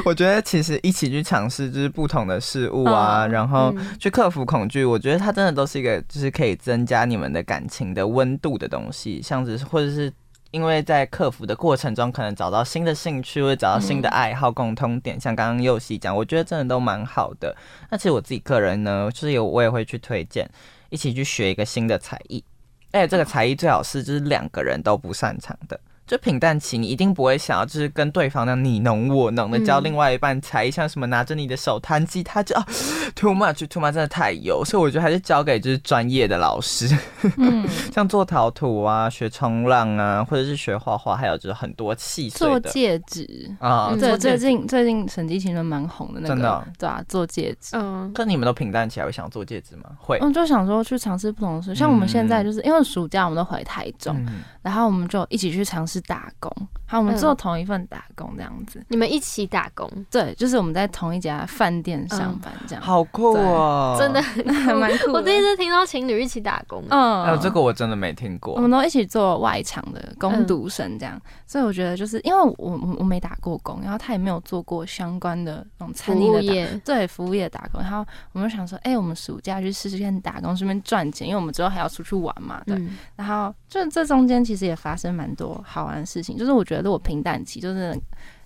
[0.04, 10.12] 我觉得其实一起去尝试就是不同的事物啊，嗯然后嗯去克服恐惧，我觉得它真的都是一个就是可以增加你们的感情的温度的东西，像是或者是。
[10.54, 15.20] 因为在克服的过程中，可能找到新的兴趣，或者找到新的爱好共通点。
[15.20, 17.52] 像刚刚佑熙讲，我觉得真的都蛮好的。
[17.90, 20.48] 那其实我自己个人呢，就是有我也会去推荐
[20.90, 22.44] 一起去学一个新的才艺，
[22.92, 25.80] 而且这个才艺最好是就是两个人都不擅长的。
[26.06, 32.66] 就平淡期，你一定不会想要就是跟对方那样你侬我侬的教另外一半才艺，像什么拿着你的手弹吉他，就啊
[33.16, 36.94] too much too much 真的太油，所以我觉得还是交给就是专业的老师，
[37.38, 43.24] 嗯， 像做陶土啊、学冲浪啊，或者是学画画，还有就是很多细碎做戒指。
[43.58, 46.64] 啊，嗯对，最近最近审计情人蛮红的那个，真的哦。
[46.78, 47.76] 对啊，做戒指。
[47.76, 49.84] 嗯，可你们都平淡起来会想做戒指吗？
[49.98, 54.42] 会，嗯，就想说去尝试不同的事，像我们现在就是因为暑假我们都回台中，嗯。
[54.60, 56.50] 然后我们就一起去尝试打工，
[56.86, 58.84] 好我们嗯做同一份打工这样子。
[58.88, 64.22] 你们一起打工，对，就是我们在同一家饭店上班这样，好酷哦，真的。
[64.22, 65.12] 还 蛮酷的。
[65.14, 68.54] 我第一次听到情侣一起打工，嗯，还有这个我真的没听过。
[68.54, 76.46] 我，们都一起做外场的工读生这样，所以我觉得就是因为我我我没打过工，然后他也没有做过相关的那种餐饮的打。
[76.46, 82.62] 务业，对服务业打工，然后我们就想说，哎、我们暑假去试试看打工，顺便赚钱，因为我们之后还要出去玩嘛。
[82.66, 87.96] 对，嗯，然后就这中间其实也发生蛮多好玩的事情，就是我觉得如果平淡期，就是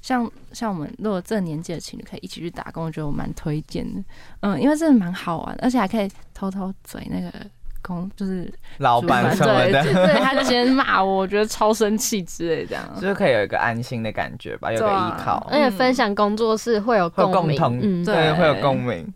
[0.02, 4.02] 像像我们如果这个年纪的情侣可以一起去打工，我觉得我蛮推荐的。
[4.40, 7.32] 嗯，因为真的蛮好玩的，而且还可以偷偷嘴那个
[7.82, 12.84] 工，就是老板什么对的，对他就先骂我，我觉得超生气之类这样。
[13.00, 15.46] 就是可以有一个安心的感觉吧，有个依靠。
[15.50, 19.12] 而且分享工作室会有共鸣，共同，嗯，对会有共鸣。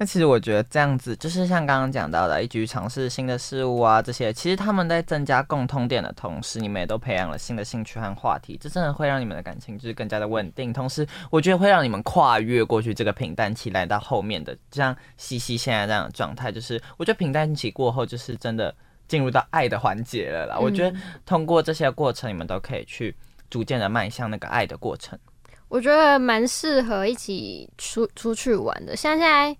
[0.00, 10.72] 那其实我觉得这样子，就是像刚刚讲到的，一起去尝试新的事物啊，这些，其实他们在增加共通点的同时，你们也都培养了新的兴趣和话题，这真的会让你们的感情就是更加的稳定。
[10.72, 18.72] 同时，我觉得会让你们跨越过去这个平淡期，来到后面的，就像西西现在这样的状态，就是我觉得平淡期过后，就是真的
[19.08, 20.58] 进入到爱的环节了啦。
[20.60, 20.96] 我觉得
[21.26, 23.12] 通过这些过程，你们都可以去
[23.50, 25.18] 逐渐的迈向那个爱的过程。
[25.66, 28.96] 我觉得蛮适合一起出出去玩的。
[28.96, 29.54] 像现在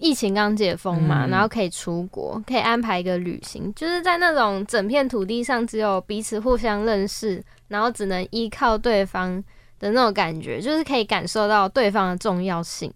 [0.00, 9.42] 疫情刚解封嘛，嗯然后可以出国，可以安排一个旅行，就是在那种整片土地上只有彼此互相认识，然后只能依靠对方
[9.78, 12.92] 的那种感觉，就是可以感受到对方的重要性。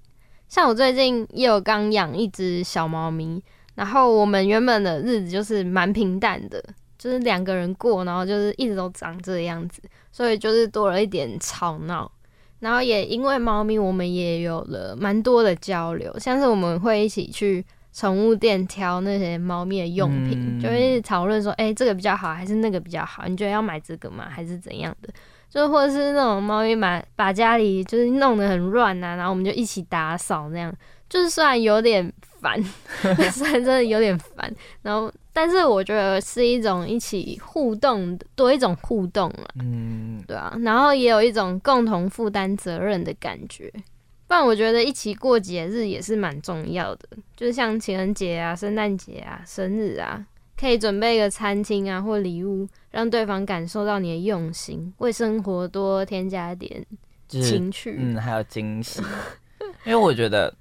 [0.49, 3.43] 像我最近也有刚养一只小猫咪，
[3.75, 6.63] 然后我们原本的日子就是蛮平淡的，
[6.97, 12.11] 就是两个人过，然后就是一直都长这个样子，所以就是多了一点吵闹。
[12.65, 17.63] 然后也因为猫咪，我们也有了蛮多的交流，像是我们会一起去
[17.93, 23.27] 宠物店挑那些猫咪的用品，嗯就会讨论说，哎、这个比较好还是那个比较好？
[23.27, 24.27] 你觉得要买这个吗？
[24.31, 25.11] 还是怎样的？
[25.51, 30.75] 就或者是那种猫咪把把家里就是弄得很乱啊，然后我们就一起打扫那样，
[31.07, 32.11] 就是虽然有点
[32.45, 32.63] 烦，
[33.33, 39.49] 虽然真的有点烦，然后但是我觉得是一种一起互动的，多一种互动了。
[39.59, 43.73] 嗯，对啊，然后也有一种共同负担责任的感觉。
[44.27, 50.25] 不然我觉得一起过节日也是蛮重要的，就是像情人节啊、圣诞节啊、生日啊，
[50.59, 56.85] 可以准备一个餐厅啊或礼物，让对方感受到你的用心，为生活多添加一点
[57.29, 57.97] 就是情趣。
[57.99, 59.03] 嗯，还有惊喜，
[59.85, 60.53] 因为我觉得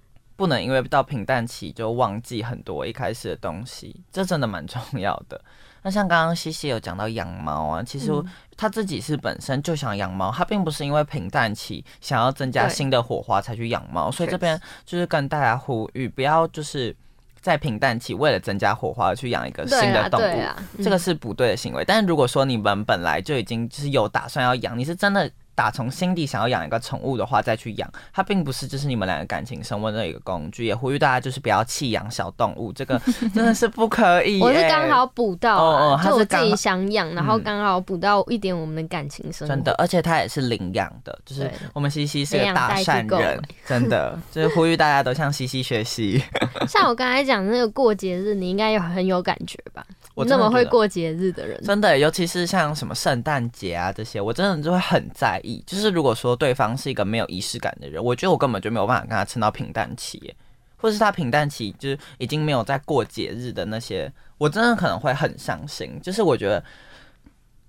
[0.43, 5.39] 不能因为到平淡期就忘记很多一开始的东西，这真的蛮重要的。
[5.83, 8.25] 那像刚刚西西有讲到养猫啊，其实嗯
[8.57, 16.93] 他自己是本身就想养猫，他并不是因为平淡期想要增加新的火花才去养猫，所以这边就是跟大家呼吁，不要就是
[17.39, 20.83] 在平淡期为了增加火花而去养一个新的动物。
[20.83, 21.85] 这个是不对的行为。
[21.85, 30.65] 但是如果说你们本来就已经就是有打算要养，你是真的打从心底想要养一个宠物的话，再去养，它并不是就是你们两个感情升温的一个工具。
[30.65, 32.99] 也呼吁大家就是不要弃养小动物，这个
[33.33, 34.43] 真的是不可以耶。
[34.43, 39.57] 我是刚好补到就我自己想养，然后嗯刚好补到一点我们的感情升温。
[39.57, 46.23] 真的，而且它也是领养的，就是我们西西是个大善人，真的 就是呼吁大家都向西西学习。
[46.67, 49.85] 像我刚才讲那个过节日，你应该有很有感觉吧？
[50.15, 55.63] 我你那么会过节日的人，真的，尤其是像什么圣诞节啊这些，我真的就会很在意。
[55.65, 60.35] 就是如果说对方是一个没有仪式感的人，我觉得我根本就没有办法跟他撑到平淡期耶，
[60.77, 65.99] 或是他平淡期就是已经没有在过节日的那些，我真的可能会很伤心。
[65.99, 66.63] 就是我觉得，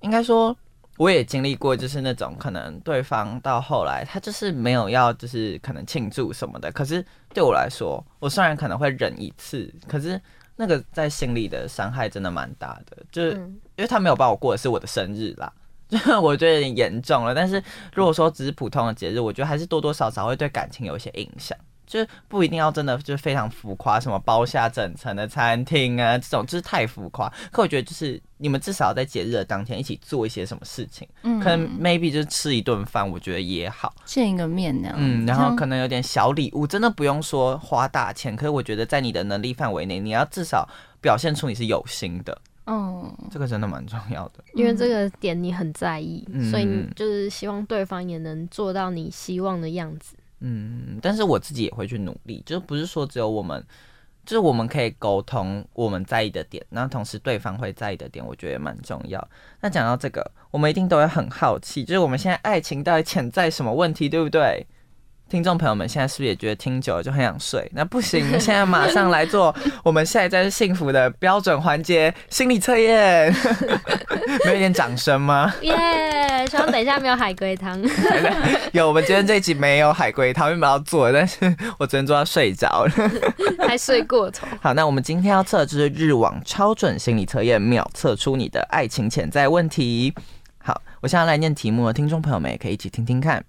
[0.01, 0.55] 应该说
[0.99, 10.21] 我也经历过，就是那种可能对方到后来他就是没有要就是可能庆祝什么的，可是对我来说，我虽然可能会忍一次，可是
[10.57, 13.35] 那个在心里的伤害真的蛮大的，就是。
[13.35, 15.53] 嗯，因为他没有帮我过的是我的生日啦，
[15.91, 17.35] 就我觉得有点严重了。
[17.35, 17.61] 但是
[17.93, 21.59] 如果说只是普通的节日，我觉得还是多多少少会对感情有一些影响。
[21.87, 27.33] 就是不一定要真的就是非常浮夸，什么包下整层的餐厅啊这种，就是太浮夸。
[27.51, 33.95] 可我觉得就是你们至少在节日的当天一起做一些什么事情，嗯可能 maybe 就是吃一顿饭，我觉得也好。
[34.05, 34.97] 见一个面那样。
[34.99, 40.69] 嗯，然后可能有点小礼物，真的不用说花大钱，可是我觉得在你的能力范围内，你要至少
[41.01, 44.43] 表现出你是有心的，嗯，这个真的蛮重要的。
[44.55, 50.17] 因为这个点你很在意，嗯所以你就是希望对方也能做到你希望的样子。
[50.41, 53.65] 嗯，但是我自己也会去努力，就是不是说只有我们，
[54.27, 59.27] 就是我们可以沟通我们在意的点，然后同时对方会在意的点，我觉得也蛮重要。
[59.61, 64.67] 那讲到这个，我们一定都会很好奇，就是我们现在爱情到底潜在什么问题，对不对？
[65.27, 67.67] 听众朋友们，现在是不是也觉得听久了就很想睡？
[67.75, 73.35] 那不行，现在马上来做我们下一站幸福的标准环节——心理测验。
[74.45, 75.53] 没有一点掌声吗？
[75.63, 75.75] 耶、
[76.47, 77.81] 希望等一下没有海龟汤。
[78.73, 81.45] 有，我们今天这一集没有海龟汤，原本要做，但是
[81.79, 82.93] 我昨天做到睡着了。
[83.67, 84.47] 还睡过头。
[84.61, 90.15] 好，那我们今天要测的就是日网超准心理测验，秒测出你的爱情潜在问题。
[90.59, 93.45] 好，我现在来念题目了，听众朋友们也可以一起听听看。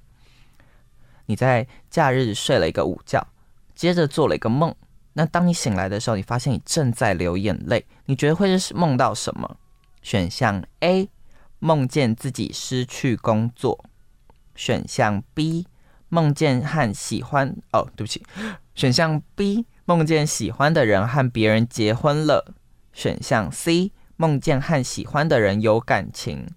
[1.26, 3.26] 你在假日睡了一个午觉，
[3.74, 4.74] 接着做了一个梦。
[5.14, 9.58] 那当你醒来的时候，你发现你正在流眼泪，你觉得会是梦到什么？
[10.02, 11.10] 选项 A，
[11.60, 13.84] 梦见自己失去工作；
[14.56, 15.66] 选项 B，
[16.10, 18.24] 梦见和喜欢哦，对不起，
[18.74, 22.54] 选项 B，梦见喜欢的人和别人结婚了；
[22.94, 26.48] 选项 C，梦见和喜欢的人有感情；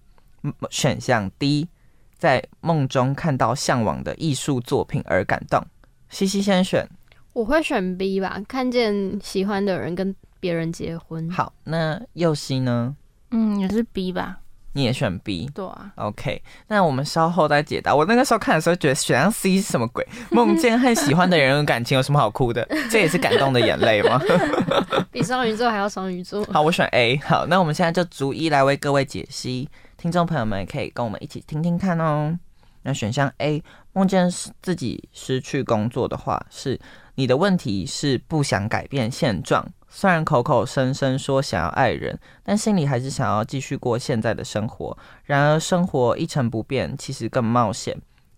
[0.42, 1.68] 嗯选项 D，
[2.16, 5.66] 在梦中看到向往的艺术作品而感动。
[6.08, 6.88] 西西先选。
[7.34, 11.30] 我会选 B 吧，看见喜欢的人跟别人结婚。
[11.30, 12.96] 好，那右西呢？
[13.30, 14.40] 嗯，也是 B 吧？
[14.78, 15.50] 你也选 B。
[15.52, 17.92] 对啊，OK，那我们稍后再解答。
[17.92, 20.06] 我那个时候看的时候，觉得选项 C 是什么鬼？
[20.30, 22.64] 梦见和喜欢的人有感情有什么好哭的？
[22.88, 24.20] 这也是感动的眼泪吗？
[25.10, 26.44] 比双鱼座还要双鱼座。
[26.52, 27.16] 好，我选 A。
[27.24, 32.38] 好，那我们现在就逐一来为各位解析，听众朋友们也可以跟我们一起听听看哦。
[32.82, 33.60] 那选项 A，
[33.92, 34.30] 梦见
[34.62, 36.78] 自己失去工作的话，是
[37.16, 44.96] 你的问题是不想改变现状，虽然口口声声说想要爱人，但心里还是想要继续过现在的生活。
[45.24, 47.96] 然而，生活一成不变，其实更冒险，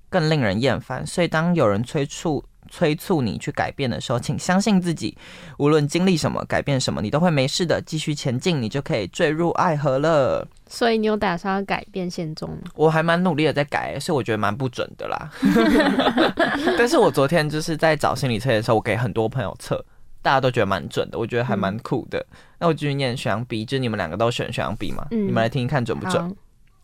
[0.09, 1.07] 更令人厌烦。
[1.07, 5.17] 所以，当有人催促催促你去改变的时候，请相信自己，
[5.59, 10.47] 无论经历什么、改变什么，你都会没事的，继续前进，你就可以坠入爱河了。
[10.69, 12.59] 所以你有打算要改变现状吗？
[12.77, 15.31] 我还蛮努力的在改，所以我觉得蛮不准的啦。
[16.79, 19.85] 但是我昨天就是在找心理测验的时候，我给很多朋友测，
[20.23, 22.25] 大家都觉得蛮准的，我觉得还蛮酷的。
[22.59, 25.07] 那我继续念选项 B，就是你们两个都选选项 B 嘛？
[25.11, 26.37] 嗯你们来听听看准不准？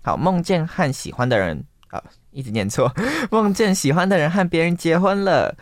[0.02, 2.92] 好，梦见和喜欢的人啊，一直念错，
[3.30, 5.54] 梦见喜欢的人和别人结婚了。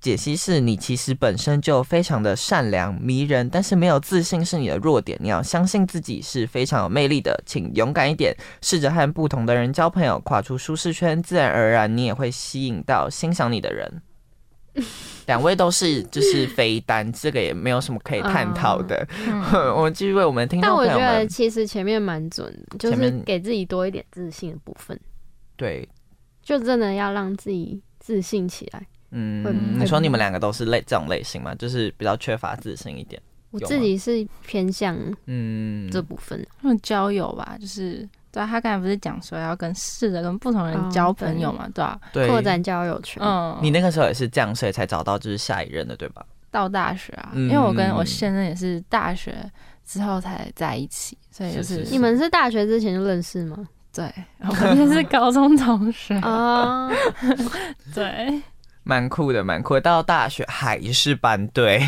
[0.00, 5.18] 解析是你其实本身就非常的善良迷人，但是没有自信是你的弱点。
[5.20, 14.00] 你要相信自己是非常有魅力的，请勇敢一点，试着和不同的人交朋友，跨出舒适圈，自然而然你也会吸引到欣赏你的人。
[15.26, 19.06] 两位都是就是非单，这个也没有什么可以探讨的。
[19.76, 24.98] 我们继续为我们听众但我觉得其实前面蛮准的，就是给自己多一点自信的部分，
[25.56, 25.88] 对，
[26.42, 28.86] 就真的要让自己自信起来。
[29.12, 31.54] 嗯，你说你们两个都是类这种类型吗？
[31.56, 33.20] 就是比较缺乏自信一点。
[33.50, 34.96] 我自己是偏向
[35.26, 43.22] 嗯，这部分，那种交友吧，就是对啊，他刚才不是讲说要跟试着跟不同人交朋友嘛，对啊，对，扩展交友圈。
[43.24, 46.24] 嗯，你那个时候也是这样，所以才找到就是下一任的，对吧？
[46.50, 49.34] 到大学啊，嗯因为我跟我现任也是大学
[49.86, 53.68] 之后才在一起，所以就是是是你们是大学之前就认识吗？
[53.92, 56.88] 对，我们也是高中同学，啊，
[57.94, 58.40] 对，
[58.90, 59.80] 蛮酷的，蛮酷的。
[59.80, 61.78] 到大学还是班队，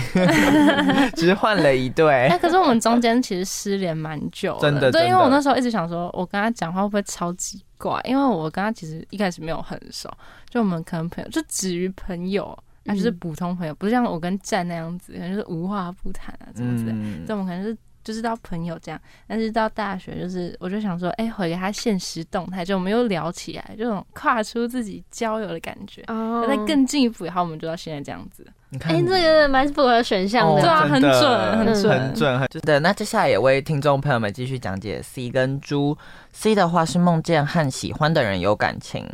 [1.17, 2.39] 只是换了一哎、队。
[2.41, 8.01] 可是我们中间其实失联蛮久的对因为我那时候一直想说，我跟他讲话会不会超级怪？
[8.05, 10.09] 因为我跟他其实一开始没有很熟，
[10.49, 16.99] 就我们可能朋友就止于朋友，那、就是嗯普通朋友，不是像我跟战那样子，可能就是无话不谈啊，怎么之类的。
[16.99, 26.03] 嗯这我们可能是就是到朋友这样，但是到大学就是我就想说，哎、回给他现实动态，就我们又聊起来，这种跨出自己交友的感觉。
[26.09, 28.47] 哦那更进一步以后，我们就到现在这样子。
[28.71, 30.63] 你看，哎，这个蛮符合选项哦的。
[30.63, 31.13] 对啊很准
[31.59, 32.81] 很准很准，很真的。
[32.81, 35.97] 那接下来也为听众朋友们继续讲解 C 跟猪。
[36.33, 39.07] C 的话是梦见和喜欢的人有感情。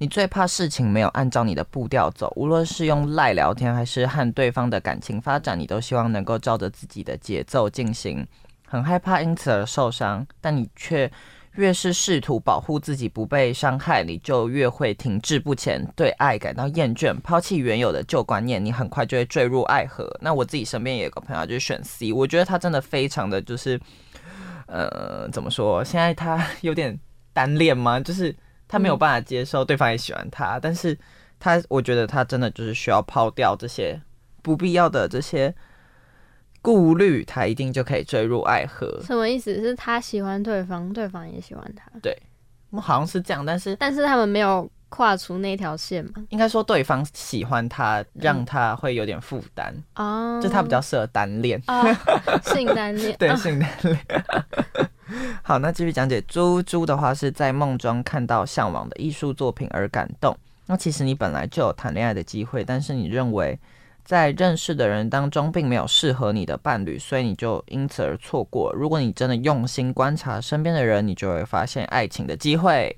[0.00, 8.26] 你最怕事情没有按照你的步调走，无论是用赖聊天还是和对方的感情发展，你都希望能够照着自己的节奏进行。
[8.66, 11.12] 很害怕因此而受伤，但你却
[11.56, 20.10] 越是试图保护自己不被伤害，你就越会停滞不前，对爱感到厌倦，抛弃原有的旧观念，你很快就会坠入爱河。
[20.22, 23.78] 那我自己身边也有个朋友就是选 C，我觉得他真的非常的就是，
[24.64, 25.84] 呃，怎么说？
[25.84, 26.98] 现在他 有点
[27.34, 28.00] 单恋吗？
[28.00, 28.34] 就是
[28.70, 30.96] 他没有办法接受对方也喜欢他，但是
[31.38, 34.00] 他我觉得他真的就是需要抛掉这些
[34.40, 35.54] 不必要的这些。
[36.62, 39.00] 顾虑，他一定就可以坠入爱河。
[39.02, 39.62] 什么意思？
[39.62, 41.90] 是他喜欢对方，对方也喜欢他。
[42.02, 42.14] 对，
[42.68, 46.12] 我好像是这样，但是但是他们没有跨出那条线嘛？
[46.28, 51.58] 应该说对方喜欢他，让他会有点负担哦，就他比较适合单恋，
[52.44, 53.98] 性单恋， 对，性单恋。
[55.42, 56.20] 好，那继续讲解。
[56.28, 60.36] 猪猪的话是在梦中看到向往的艺术作品而感动。
[60.66, 63.58] 那其实你本来就有谈恋爱的机会，但是你认为。
[64.02, 68.72] 在认识的人当中，并没有适合你的伴侣，所以你就因此而错过。
[68.72, 72.96] 如果你真的用心观察身边的人，你就会发现爱情的机会。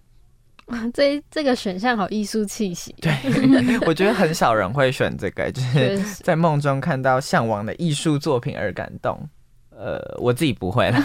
[0.94, 2.94] 这这个选项好艺术气息。
[3.00, 3.12] 对，
[3.86, 9.28] 我觉得很少人会选这个，就是在梦中看到向往的艺术作品而感动。
[9.82, 10.98] 呃，我自己不会了。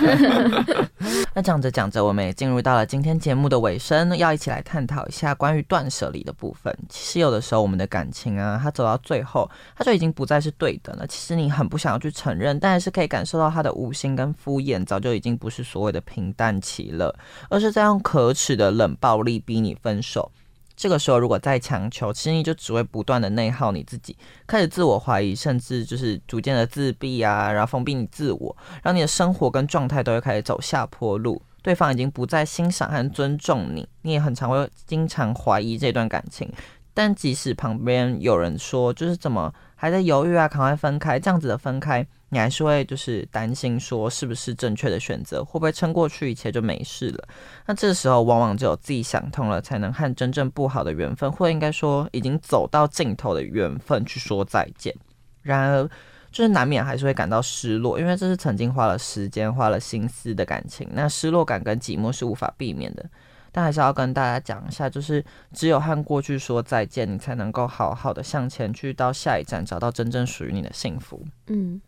[1.34, 6.76] 那讲着讲着，我们也进入到了今天节目的尾声，要一起来探讨一下关于断舍离的部分。
[6.88, 11.08] 其实有的时候，我们的感情啊，它走到最后，它就已经不再是对等了。
[11.08, 17.16] 其实你很不想要去承认，但是可以感受到他的无心跟敷衍，早就已经不是所谓的平淡期了，
[17.50, 20.32] 而是在用可耻的冷暴力逼你分手。
[20.78, 24.16] 这个时候，如果再强求，其实你就只会不断的内耗你自己，
[24.46, 31.42] 开始自我怀疑，甚至就是逐渐的自闭啊，然后封闭你自我，让你的生活跟状态都会开始走下坡路。
[31.64, 36.48] 对方已经不再欣赏和尊重你，你也很常会经常怀疑这段感情。
[36.94, 42.06] 但即使旁边有人说，就是怎么还在犹豫啊，赶快分开，这样子的分开。
[42.30, 47.28] 你还是会就是担心说是不是正确的选择，会不会撑过去一切就没事了？
[47.66, 54.94] 那这时候往往只有自己想通了，才能和真正不好的缘分，或应该说已经走到尽头的缘分去说再见。
[55.42, 55.90] 然而，
[56.30, 60.86] 就是难免还是会感到失落，因为这是曾经花了时间、花了心思的感情。
[60.92, 63.10] 那失落感跟寂寞是无法避免的，
[63.54, 65.24] 但还是要跟大家讲一下，就是
[65.54, 71.26] 只有和过去说再见，你才能够好好的向前去，到下一站找到真正属于你的幸福。
[71.48, 71.80] 嗯。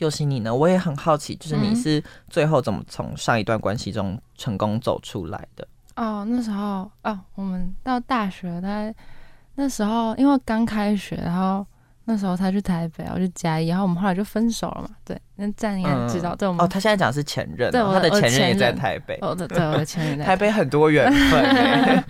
[0.00, 0.52] 又是你呢？
[0.54, 5.66] 我也很好奇，就是你是最后怎么从上一段关系中成功走出来的？
[5.96, 8.92] 哦，那时候哦，我们到大学，他
[9.56, 11.66] 那时候因为刚开学，然后
[12.06, 14.88] 那时候他去台北，我去嘉义，然后我们后来就分手了嘛。
[15.04, 16.34] 对，那站应该知道。
[16.34, 19.18] 对，我们哦，他现在讲是前任，对，他的前任也在台北。
[19.20, 22.04] 哦，对，对，我的前任在台北，很多缘分。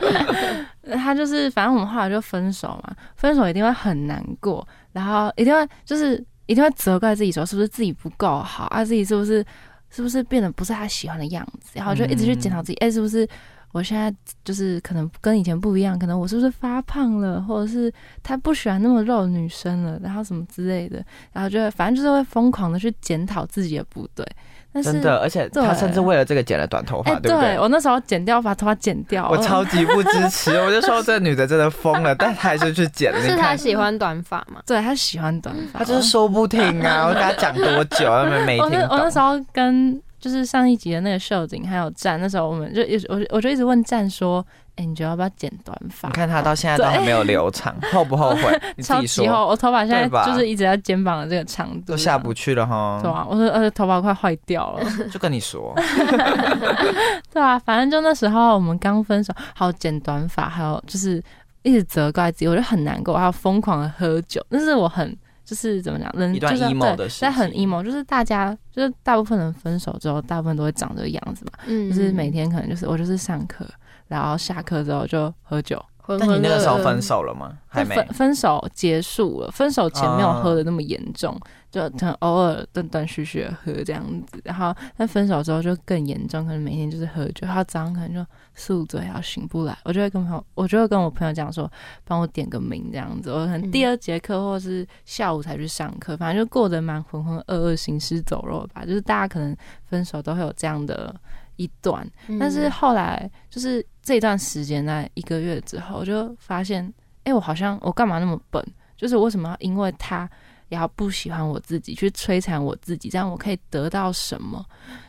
[0.96, 6.24] 他就是，反正我们后来就分手嘛，分手一定会很难过，然后一定会就是。
[6.50, 8.84] 一定会责怪自己，说是不是自己不够好啊？
[8.84, 9.44] 自己是不是
[9.88, 11.70] 是不是变得不是他喜欢的样子？
[11.74, 13.26] 然后就一直去检讨自己，哎，是不是
[13.70, 14.12] 我现在
[14.44, 15.96] 就是可能跟以前不一样？
[15.96, 21.04] 可能我是不是发胖了，或者是他不喜欢那么肉的女生了，然后什么之类的？
[21.32, 24.26] 然后就反正就是会疯狂的去检讨自己的不对。
[24.74, 27.58] 真的，而且他甚至为了这个剪了短头发，对不对？
[27.58, 30.52] 我那时候剪掉，把头发剪掉，我超级不支持。
[30.62, 33.20] 我就说这女的真的疯了，但她还是去剪了。
[33.20, 34.60] 是她喜欢短发嘛？
[34.64, 37.06] 对，她喜欢短发，她就是说不听啊！
[37.08, 38.80] 我跟她讲多久，她们没听。
[38.88, 44.44] 我那时候跟就是上一集的那个秀景还有站，那时候我们就一直我我就一直问站说。
[44.76, 46.08] 你觉得要不要剪短发？
[46.08, 48.60] 你看他到现在都还没有留长， 后不后悔？
[48.76, 49.46] 你自己说。
[49.46, 52.98] 我头发现在就是一直在肩膀的这个长度，都下不去了哈。
[53.02, 54.82] 对啊，我说而且，头发快坏掉了。
[55.12, 55.74] 就跟你说。
[57.32, 61.22] 对啊，反正就那时候我们刚分手，还有剪短发，还有就是
[61.62, 64.44] 一直责怪自己，我就很难过，还有疯狂的喝酒。
[64.48, 65.14] 那是我很
[65.44, 71.52] 就是怎么讲，人就是 emo 的在很 emo，就是大家就是大部分人分手之后，大部分都会长这个样子嘛。
[71.66, 73.66] 嗯，就是每天可能就是我就是上课。
[74.10, 75.80] 然后下课之后就喝酒，
[76.18, 77.56] 但你那个时候分手了吗？
[77.68, 81.40] 还没分手结束了，分手前没有喝的那么严重，
[81.70, 84.40] 就可能偶尔断断续续的喝这样子。
[84.42, 89.78] 然后但分手之后就更严重，可能每天就是喝酒，他早上可能就宿醉，然后醒不来。
[89.84, 91.70] 我就会跟朋友，我就会跟我朋友讲说，
[92.04, 93.30] 帮我点个名这样子。
[93.30, 98.84] 我可能第二节课或是下午才去上课，反正就过得蛮浑浑噩噩、行尸走肉吧。
[98.84, 101.14] 就是大家可能分手都会有这样的。
[101.56, 106.92] 一段，但是后来就是这段时间，在一个月之后，我就发现，
[107.24, 108.64] 哎，我好像我干嘛那么笨？
[108.96, 110.28] 就是为什么要因为他
[110.68, 114.64] 也要不喜欢我自己，去摧残我自己，这样我可以得到什么？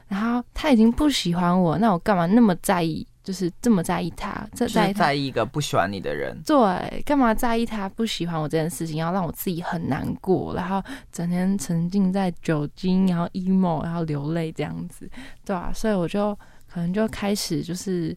[0.07, 15.09] 然后他已经不喜欢我，那我干嘛那么在意就是这么在意他，这在意在意一个不喜欢你的人，对，干嘛在意他不喜欢我这件事情，要让我自己很难过，然后整天沉浸在酒精，然后 emo，然后流泪这样子，
[15.45, 16.33] 对啊，所以我就
[16.67, 18.15] 可能就开始就是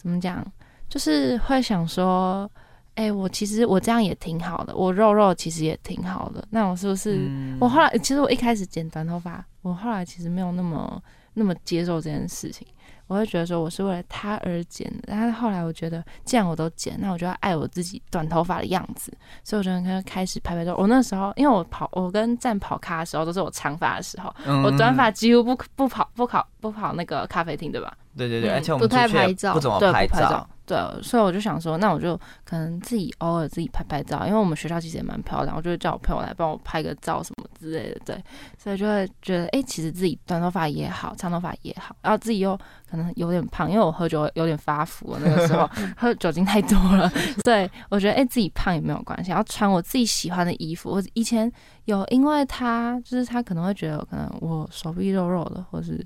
[0.00, 0.42] 怎么讲，
[0.88, 2.50] 就是会想说，
[2.94, 7.16] 哎、我其实我这样也挺好的，我肉肉其实也挺好的，那我是不是？
[7.28, 11.02] 嗯我后来其实我一开始剪短头发，我后来其实没有那么
[11.34, 12.66] 那么接受这件事情。
[13.10, 20.76] 我会觉得说我是为了他而剪的，但是后来我觉得既然我都剪，那我就要爱我自己短头发的样子，所以我就开开始拍拍照。
[20.76, 27.92] 我那时候因为我跑，我跟站跑咖的时候都是我长发的时候，嗯我短发几乎不不跑不跑不跑那个咖啡厅，对吧？
[28.16, 30.48] 对对对，嗯而且我们不拍照不怎么对，不拍照。
[30.70, 38.00] 对，所以我就想说，那我就可能自己偶尔自己拍拍照，因为我们学校其实也蛮漂亮，我就会叫我朋友来帮我拍个照什么之类的。
[38.04, 38.24] 对，
[38.56, 42.56] 所以就会觉得，哎、其实自己短头发也好，长头发也好，然后自己又
[42.88, 45.68] 可能有点胖，因为我喝酒有点发福，那个时候
[45.98, 47.10] 喝酒精太多了。
[47.42, 50.88] 对我觉得，哎、自己胖也没有关系，然后穿我自己喜欢的衣服。
[50.88, 51.50] 我以前
[51.86, 56.00] 有因为他，就是他可能会觉得，可能我手臂肉肉的，或是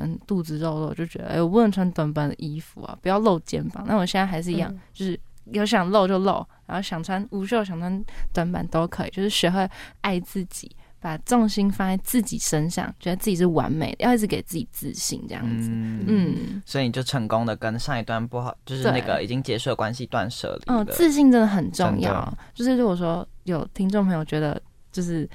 [0.00, 3.84] 可能肚子肉肉，就觉得哎、我不能穿短版的衣服啊，不要露肩膀。
[3.86, 5.20] 那我现在还是一样，嗯就是
[5.52, 9.68] 有想露就露，然后想穿无袖、想穿短版都可以，就是学会
[10.00, 15.68] 爱自己，把重心放在自己身上，觉得自己是完美的，要一直给自己自信，这样子。
[15.70, 22.32] 嗯嗯所以你就成功的跟上一段不好，就是那个已经结束的关系断舍离嗯，自信真的很重要。
[22.54, 24.58] 就是如果说有听众朋友觉得
[24.90, 25.28] 就是。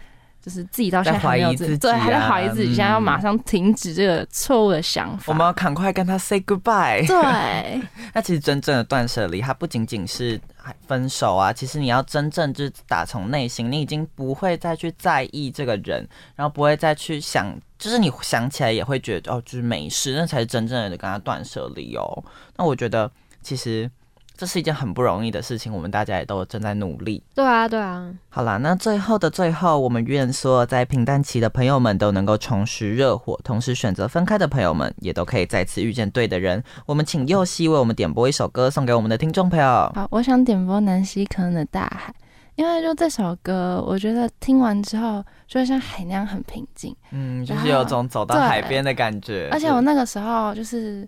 [0.45, 5.23] 就是自己到现在在还没有怀疑自己对，还在啊怀疑自己，现在要嗯马上停止这个错误的想法。
[5.25, 7.07] 我们要赶快跟他 say goodbye。
[7.07, 7.81] 对，
[8.13, 10.39] 那其实真正的断舍离，它不仅仅是
[10.85, 22.23] 分手啊，其实你要真正就是打从内心，你已经不会再去在意这个人，然后不会再去想，就是你想起来也会觉得哦，就是没事，那才是真正的跟他断舍离哦。
[22.55, 23.89] 那我觉得其实
[24.38, 27.23] 这是一件很不容易的事情，我们大家也都正在努力。
[27.33, 36.63] 对啊，对啊，好啦，那最后的最后，我们愿所有在平淡期的朋友们都能够重拾热火，同时选择分开的朋友们也都可以再次遇见对的人。
[36.86, 39.65] 我们请右希为我们点播一首歌，送给我们的听众朋友。
[39.95, 42.11] 好，我想点播南希可能的《大海》，
[42.55, 49.49] 因为就这首歌，我觉得听完之后就会像海那样很平静，嗯，就是有种走到海边的感觉。
[49.51, 51.07] 而且我那个时候就是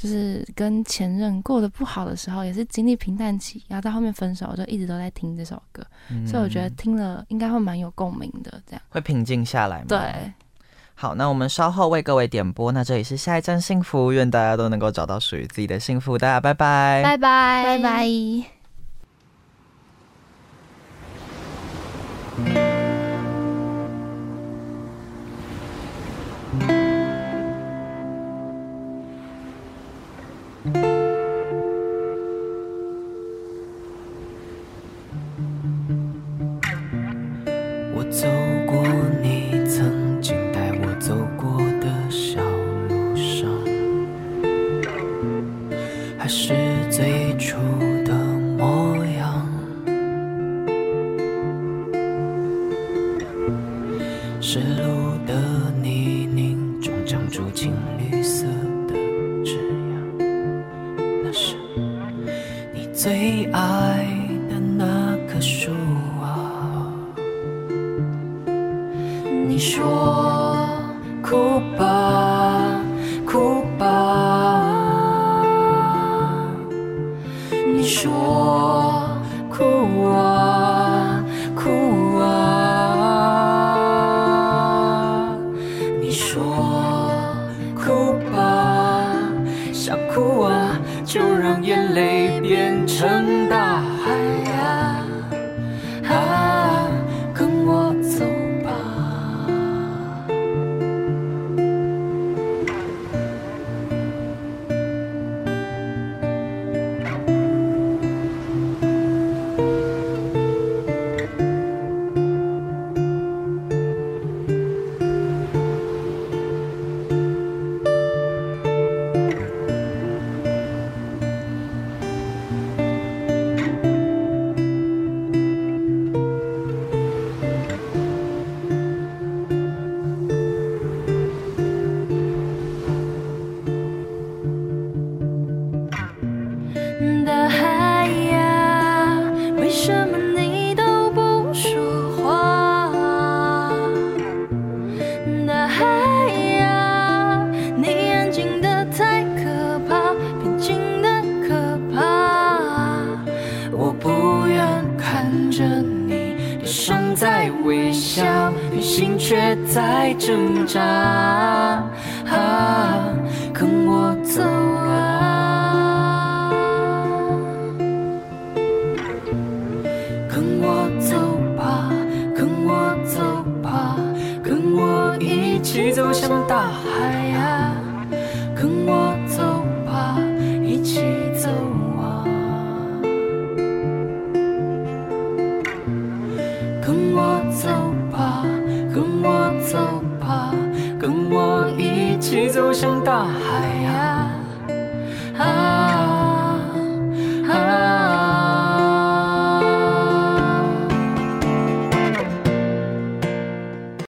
[0.00, 8.50] 就是跟前任过得不好的时候，也是经历平淡期，然后到后面分手，我就一直都在听这首歌，嗯所以我觉得听了应该会蛮有共鸣的。
[8.66, 9.84] 这样会平静下来吗？
[9.88, 10.32] 对，。
[10.94, 12.72] 好，那我们稍后为各位点播。
[12.72, 16.16] 那这里是下一站幸福，愿大家都能够找到属于自己的幸福。
[16.16, 18.59] 大家拜拜，拜拜，拜拜。